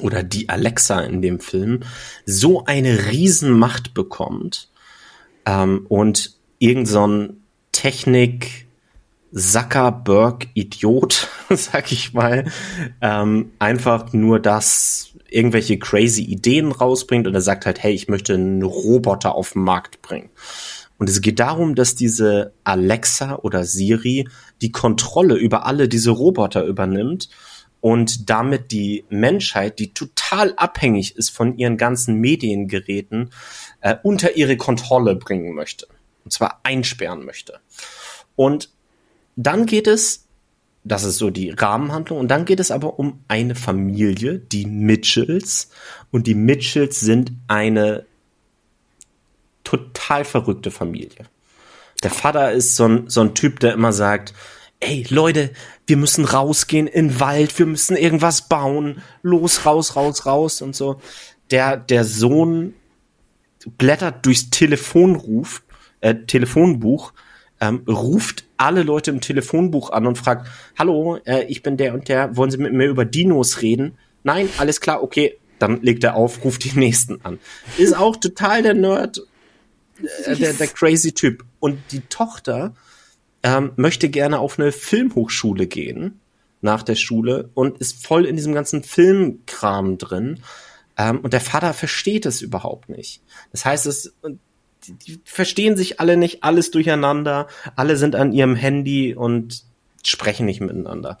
[0.00, 1.80] oder die Alexa in dem Film
[2.24, 4.70] so eine Riesenmacht bekommt
[5.46, 8.66] ähm, und irgend so ein Technik
[9.34, 12.44] Zuckerberg-Idiot, sag ich mal,
[13.00, 18.34] ähm, einfach nur das irgendwelche crazy Ideen rausbringt und er sagt halt, hey, ich möchte
[18.34, 20.28] einen Roboter auf den Markt bringen.
[20.98, 24.28] Und es geht darum, dass diese Alexa oder Siri
[24.60, 27.28] die Kontrolle über alle diese Roboter übernimmt
[27.80, 33.30] und damit die Menschheit, die total abhängig ist von ihren ganzen Mediengeräten,
[33.82, 35.86] äh, unter ihre Kontrolle bringen möchte.
[36.24, 37.60] Und zwar einsperren möchte.
[38.36, 38.70] Und
[39.36, 40.26] dann geht es,
[40.84, 45.70] das ist so die Rahmenhandlung, und dann geht es aber um eine Familie, die Mitchells.
[46.10, 48.06] Und die Mitchells sind eine
[49.64, 51.26] total verrückte Familie.
[52.02, 54.34] Der Vater ist so ein, so ein Typ, der immer sagt,
[54.80, 55.50] ey Leute,
[55.86, 60.74] wir müssen rausgehen in den Wald, wir müssen irgendwas bauen, los, raus, raus, raus und
[60.74, 61.00] so.
[61.50, 62.74] Der, der Sohn
[63.70, 65.62] blättert durchs Telefonruf,
[66.00, 67.12] äh, Telefonbuch,
[67.60, 70.48] ähm, ruft alle Leute im Telefonbuch an und fragt,
[70.78, 73.96] hallo, äh, ich bin der und der, wollen Sie mit mir über Dinos reden?
[74.24, 77.38] Nein, alles klar, okay, dann legt er auf, ruft die nächsten an.
[77.78, 79.22] Ist auch total der Nerd,
[80.24, 81.44] äh, der, der crazy Typ.
[81.60, 82.74] Und die Tochter
[83.44, 86.20] ähm, möchte gerne auf eine Filmhochschule gehen
[86.62, 90.40] nach der Schule und ist voll in diesem ganzen Filmkram drin.
[90.96, 93.22] Ähm, und der Vater versteht es überhaupt nicht.
[93.50, 94.14] Das heißt, es,
[94.84, 99.64] die, die verstehen sich alle nicht, alles durcheinander, alle sind an ihrem Handy und
[100.04, 101.18] sprechen nicht miteinander.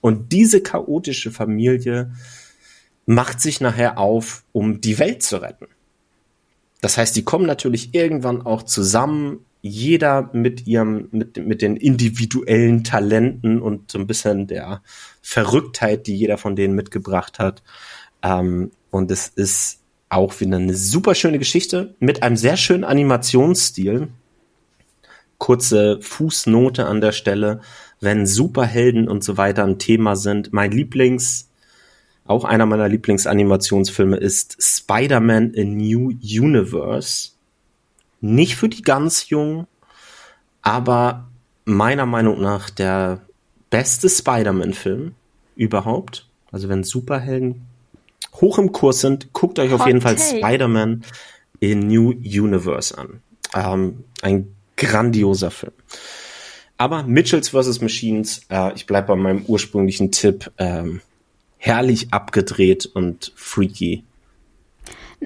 [0.00, 2.12] Und diese chaotische Familie
[3.06, 5.66] macht sich nachher auf, um die Welt zu retten.
[6.80, 12.84] Das heißt, die kommen natürlich irgendwann auch zusammen, jeder mit ihrem, mit, mit den individuellen
[12.84, 14.82] Talenten und so ein bisschen der
[15.22, 17.62] Verrücktheit, die jeder von denen mitgebracht hat.
[18.24, 24.08] Ähm, und es ist auch wieder eine super schöne Geschichte mit einem sehr schönen Animationsstil.
[25.38, 27.60] Kurze Fußnote an der Stelle,
[28.00, 30.52] wenn Superhelden und so weiter ein Thema sind.
[30.52, 31.50] Mein Lieblings,
[32.24, 37.32] auch einer meiner Lieblingsanimationsfilme ist Spider-Man A New Universe.
[38.20, 39.66] Nicht für die ganz Jungen,
[40.62, 41.28] aber
[41.66, 43.20] meiner Meinung nach der
[43.68, 45.14] beste Spider-Man-Film
[45.56, 46.28] überhaupt.
[46.50, 47.66] Also wenn Superhelden
[48.40, 51.04] hoch im Kurs sind, guckt euch Hot auf jeden Fall Spider-Man
[51.60, 53.20] in New Universe an.
[53.54, 55.72] Ähm, ein grandioser Film.
[56.76, 57.80] Aber Mitchells vs.
[57.80, 61.00] Machines, äh, ich bleibe bei meinem ursprünglichen Tipp, ähm,
[61.58, 64.04] herrlich abgedreht und freaky.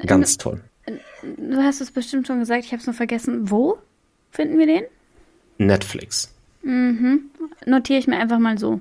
[0.07, 0.63] Ganz toll.
[1.23, 3.51] Du hast es bestimmt schon gesagt, ich habe es nur vergessen.
[3.51, 3.79] Wo
[4.31, 4.85] finden wir den?
[5.59, 6.33] Netflix.
[6.63, 7.31] Mhm.
[7.67, 8.81] Notiere ich mir einfach mal so.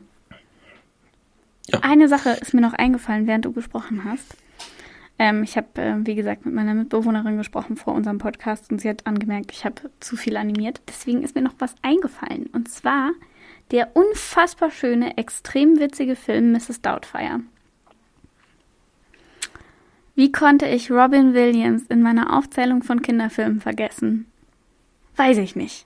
[1.67, 1.79] Ja.
[1.81, 4.37] Eine Sache ist mir noch eingefallen, während du gesprochen hast.
[5.19, 8.89] Ähm, ich habe, äh, wie gesagt, mit meiner Mitbewohnerin gesprochen vor unserem Podcast und sie
[8.89, 10.81] hat angemerkt, ich habe zu viel animiert.
[10.87, 12.47] Deswegen ist mir noch was eingefallen.
[12.53, 13.11] Und zwar
[13.71, 16.81] der unfassbar schöne, extrem witzige Film Mrs.
[16.81, 17.41] Doubtfire.
[20.15, 24.25] Wie konnte ich Robin Williams in meiner Aufzählung von Kinderfilmen vergessen?
[25.15, 25.85] Weiß ich nicht.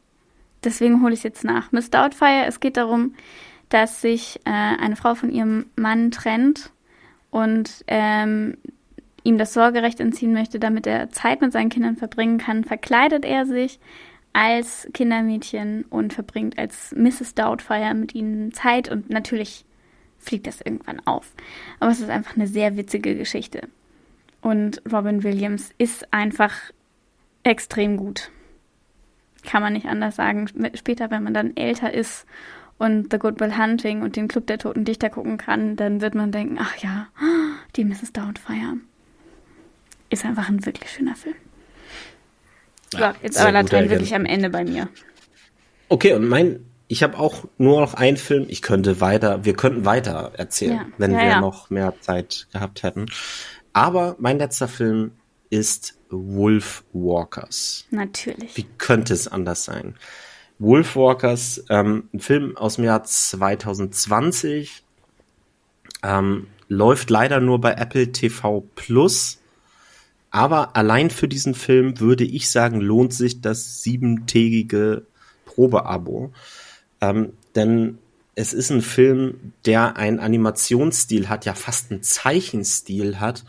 [0.63, 1.71] Deswegen hole ich es jetzt nach.
[1.71, 3.15] Miss Doubtfire, es geht darum,
[3.71, 6.71] dass sich äh, eine Frau von ihrem Mann trennt
[7.31, 8.57] und ähm,
[9.23, 13.45] ihm das Sorgerecht entziehen möchte, damit er Zeit mit seinen Kindern verbringen kann, verkleidet er
[13.45, 13.79] sich
[14.33, 17.33] als Kindermädchen und verbringt als Mrs.
[17.35, 19.65] Doubtfire mit ihnen Zeit und natürlich
[20.17, 21.33] fliegt das irgendwann auf.
[21.79, 23.67] Aber es ist einfach eine sehr witzige Geschichte.
[24.41, 26.53] Und Robin Williams ist einfach
[27.43, 28.31] extrem gut.
[29.43, 30.47] Kann man nicht anders sagen.
[30.75, 32.25] Später, wenn man dann älter ist
[32.81, 36.15] und The Good Will Hunting und den Club der Toten Dichter gucken kann, dann wird
[36.15, 37.09] man denken, ach ja,
[37.75, 38.11] die Mrs.
[38.11, 38.77] Doubtfire.
[40.09, 41.35] Ist einfach ein wirklich schöner Film.
[42.93, 44.89] Ja, so, jetzt aber Latein wirklich am Ende bei mir.
[45.89, 48.47] Okay, und mein, ich habe auch nur noch einen Film.
[48.49, 50.85] Ich könnte weiter, wir könnten weiter erzählen, ja.
[50.97, 51.39] wenn ja, wir ja.
[51.39, 53.05] noch mehr Zeit gehabt hätten.
[53.73, 55.11] Aber mein letzter Film
[55.51, 57.85] ist Wolf Walkers.
[57.91, 58.57] Natürlich.
[58.57, 59.95] Wie könnte es anders sein?
[60.61, 64.83] Wolfwalkers, ähm, ein Film aus dem Jahr 2020,
[66.03, 69.39] ähm, läuft leider nur bei Apple TV Plus.
[70.29, 75.05] Aber allein für diesen Film würde ich sagen, lohnt sich das siebentägige
[75.45, 76.31] Probeabo.
[77.01, 77.97] Ähm, denn
[78.35, 83.43] es ist ein Film, der einen Animationsstil hat, ja fast einen Zeichenstil hat,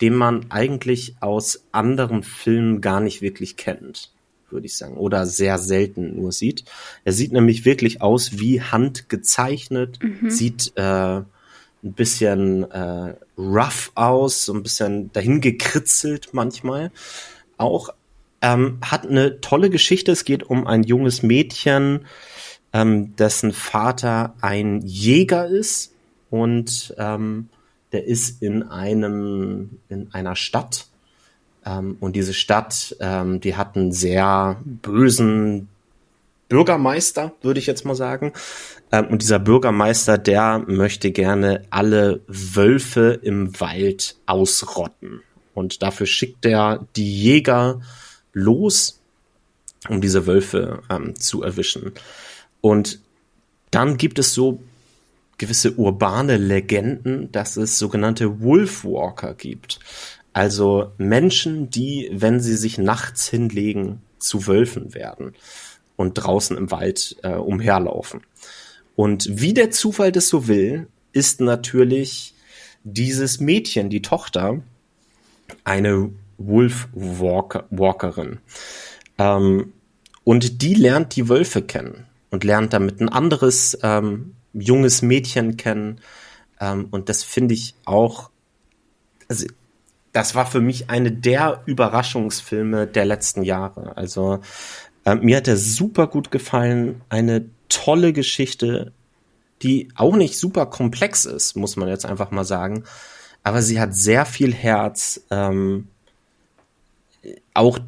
[0.00, 4.10] den man eigentlich aus anderen Filmen gar nicht wirklich kennt
[4.50, 6.64] würde ich sagen, oder sehr selten nur sieht.
[7.04, 10.30] Er sieht nämlich wirklich aus wie handgezeichnet, mhm.
[10.30, 16.90] sieht äh, ein bisschen äh, rough aus, so ein bisschen dahin gekritzelt manchmal.
[17.56, 17.90] Auch
[18.42, 20.12] ähm, hat eine tolle Geschichte.
[20.12, 22.06] Es geht um ein junges Mädchen,
[22.72, 25.92] ähm, dessen Vater ein Jäger ist
[26.30, 27.48] und ähm,
[27.92, 30.86] der ist in einem in einer Stadt
[32.00, 35.68] und diese Stadt, ähm, die hat einen sehr bösen
[36.48, 38.32] Bürgermeister, würde ich jetzt mal sagen.
[38.90, 45.22] Ähm, und dieser Bürgermeister, der möchte gerne alle Wölfe im Wald ausrotten.
[45.54, 47.80] Und dafür schickt er die Jäger
[48.32, 49.00] los,
[49.88, 51.92] um diese Wölfe ähm, zu erwischen.
[52.60, 53.00] Und
[53.70, 54.62] dann gibt es so
[55.36, 59.78] gewisse urbane Legenden, dass es sogenannte Wolfwalker gibt.
[60.38, 65.34] Also Menschen, die, wenn sie sich nachts hinlegen, zu Wölfen werden
[65.96, 68.20] und draußen im Wald äh, umherlaufen.
[68.94, 72.34] Und wie der Zufall das so will, ist natürlich
[72.84, 74.62] dieses Mädchen, die Tochter,
[75.64, 78.38] eine Wolfwalkerin.
[79.18, 79.72] Ähm,
[80.22, 86.00] und die lernt die Wölfe kennen und lernt damit ein anderes ähm, junges Mädchen kennen.
[86.60, 88.30] Ähm, und das finde ich auch,
[89.26, 89.44] also
[90.18, 93.96] das war für mich eine der Überraschungsfilme der letzten Jahre.
[93.96, 94.40] Also
[95.04, 98.90] äh, mir hat er super gut gefallen, eine tolle Geschichte,
[99.62, 102.82] die auch nicht super komplex ist, muss man jetzt einfach mal sagen.
[103.44, 105.20] Aber sie hat sehr viel Herz.
[105.30, 105.86] Ähm,
[107.54, 107.78] auch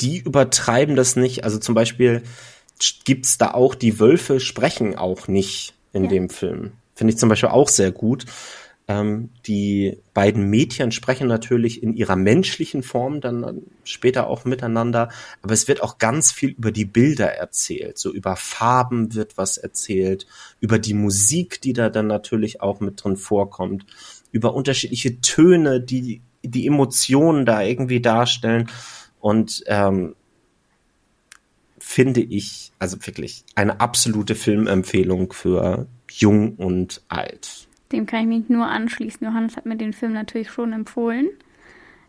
[0.00, 1.42] die übertreiben das nicht.
[1.42, 2.22] Also zum Beispiel
[3.04, 6.10] gibt's da auch, die Wölfe sprechen auch nicht in ja.
[6.10, 6.70] dem Film.
[6.94, 8.26] Finde ich zum Beispiel auch sehr gut.
[8.86, 15.08] Ähm, die beiden Mädchen sprechen natürlich in ihrer menschlichen Form dann später auch miteinander,
[15.40, 17.96] aber es wird auch ganz viel über die Bilder erzählt.
[17.96, 20.26] So über Farben wird was erzählt,
[20.60, 23.86] über die Musik, die da dann natürlich auch mit drin vorkommt,
[24.32, 28.68] über unterschiedliche Töne, die die Emotionen da irgendwie darstellen.
[29.18, 30.14] Und ähm,
[31.78, 37.66] finde ich, also wirklich eine absolute Filmempfehlung für jung und alt.
[37.92, 39.26] Dem kann ich mich nur anschließen.
[39.26, 41.28] Johannes hat mir den Film natürlich schon empfohlen.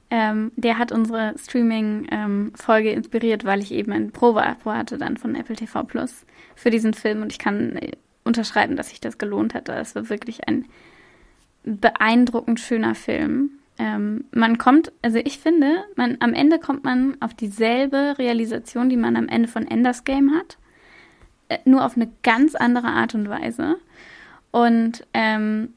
[0.10, 5.36] Ähm, der hat unsere Streaming-Folge ähm, inspiriert, weil ich eben ein Probe-Abo hatte dann von
[5.36, 7.92] Apple TV Plus für diesen Film und ich kann äh,
[8.24, 9.68] unterschreiben, dass sich das gelohnt hat.
[9.70, 10.66] Es war wirklich ein
[11.64, 13.52] beeindruckend schöner Film.
[13.78, 18.98] Ähm, man kommt, also ich finde, man, am Ende kommt man auf dieselbe Realisation, die
[18.98, 20.58] man am Ende von Enders Game hat,
[21.50, 23.78] äh, nur auf eine ganz andere Art und Weise
[24.56, 25.74] und ähm,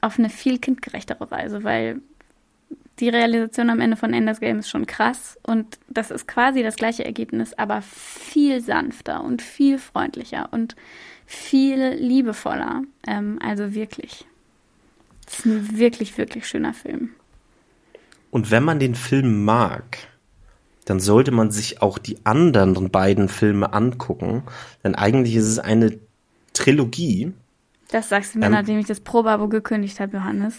[0.00, 2.00] auf eine viel kindgerechtere Weise, weil
[2.98, 6.74] die Realisation am Ende von Enders Game ist schon krass und das ist quasi das
[6.74, 10.74] gleiche Ergebnis, aber viel sanfter und viel freundlicher und
[11.24, 12.82] viel liebevoller.
[13.06, 14.24] Ähm, also wirklich.
[15.26, 17.10] Das ist ein wirklich, wirklich schöner Film.
[18.32, 19.98] Und wenn man den Film mag,
[20.84, 24.42] dann sollte man sich auch die anderen beiden Filme angucken,
[24.82, 25.96] denn eigentlich ist es eine
[26.54, 27.34] Trilogie.
[27.90, 30.54] Das sagst du mir, ähm, nachdem ich das Probeabo gekündigt habe, Johannes.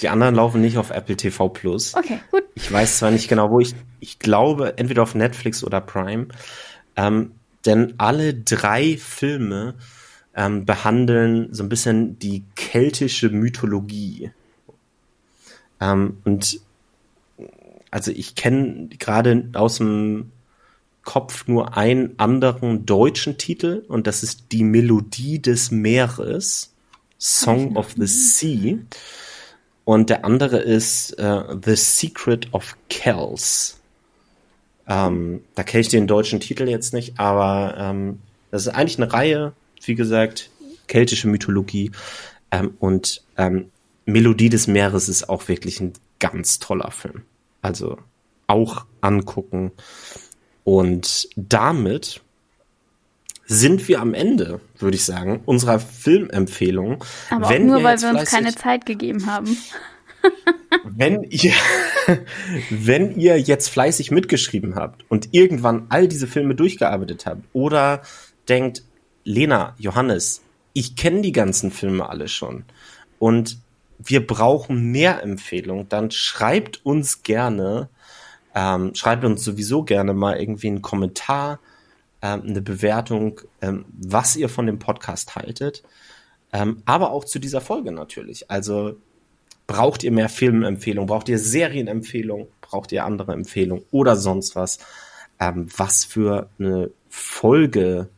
[0.00, 1.94] Die anderen laufen nicht auf Apple TV Plus.
[1.94, 2.42] Okay, gut.
[2.54, 6.28] Ich weiß zwar nicht genau, wo ich, ich glaube, entweder auf Netflix oder Prime.
[6.96, 7.32] Ähm,
[7.64, 9.74] denn alle drei Filme
[10.34, 14.30] ähm, behandeln so ein bisschen die keltische Mythologie.
[15.80, 16.60] Ähm, und
[17.90, 20.32] also ich kenne gerade aus dem
[21.04, 26.72] Kopf nur einen anderen deutschen Titel und das ist Die Melodie des Meeres,
[27.18, 28.78] Song of the Sea.
[29.84, 33.78] Und der andere ist uh, The Secret of Kells.
[34.88, 39.12] Ähm, da kenne ich den deutschen Titel jetzt nicht, aber ähm, das ist eigentlich eine
[39.12, 39.52] Reihe
[39.86, 40.50] wie gesagt,
[40.86, 41.90] keltische Mythologie.
[42.50, 43.70] Ähm, und ähm,
[44.06, 47.22] Melodie des Meeres ist auch wirklich ein ganz toller Film.
[47.62, 47.98] Also
[48.46, 49.72] auch angucken.
[50.64, 52.22] Und damit
[53.46, 57.04] sind wir am Ende, würde ich sagen, unserer Filmempfehlung.
[57.30, 59.56] Aber wenn nur, weil wir uns keine Zeit gegeben haben.
[60.84, 61.52] wenn ihr,
[62.70, 68.02] wenn ihr jetzt fleißig mitgeschrieben habt und irgendwann all diese Filme durchgearbeitet habt oder
[68.48, 68.82] denkt,
[69.24, 70.42] Lena, Johannes,
[70.72, 72.64] ich kenne die ganzen Filme alle schon
[73.18, 73.58] und
[73.98, 77.88] wir brauchen mehr Empfehlungen, dann schreibt uns gerne,
[78.54, 81.60] ähm, schreibt uns sowieso gerne mal irgendwie einen Kommentar,
[82.22, 85.82] ähm, eine Bewertung, ähm, was ihr von dem Podcast haltet,
[86.52, 88.50] ähm, aber auch zu dieser Folge natürlich.
[88.50, 88.96] Also
[89.66, 94.78] braucht ihr mehr Filmempfehlungen, braucht ihr Serienempfehlungen, braucht ihr andere Empfehlungen oder sonst was,
[95.40, 98.08] ähm, was für eine Folge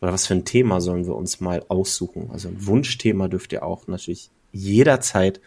[0.00, 2.30] Oder was für ein Thema sollen wir uns mal aussuchen?
[2.32, 5.40] Also ein Wunschthema dürft ihr auch natürlich jederzeit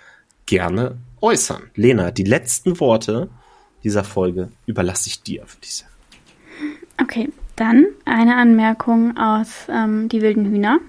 [0.45, 1.71] gerne äußern.
[1.75, 3.29] Lena, die letzten Worte
[3.83, 5.85] dieser Folge überlasse ich dir, würde ich.
[7.01, 10.79] Okay, dann eine Anmerkung aus ähm, Die wilden Hühner.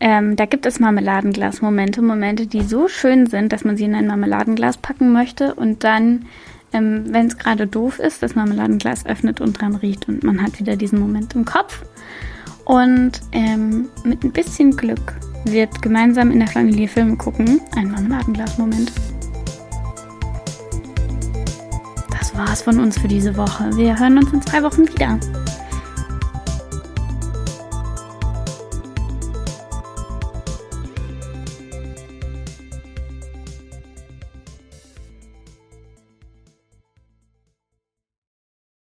[0.00, 4.06] Ähm, da gibt es Marmeladenglas-Momente, Momente, die so schön sind, dass man sie in ein
[4.06, 6.26] Marmeladenglas packen möchte und dann,
[6.72, 10.58] ähm, wenn es gerade doof ist, das Marmeladenglas öffnet und dran riecht und man hat
[10.58, 11.84] wieder diesen Moment im Kopf.
[12.64, 18.92] Und ähm, mit ein bisschen Glück wird gemeinsam in der Familie Filme gucken ein Marmeladenglas-Moment.
[22.34, 23.70] Das war's von uns für diese Woche.
[23.76, 25.20] Wir hören uns in zwei Wochen wieder.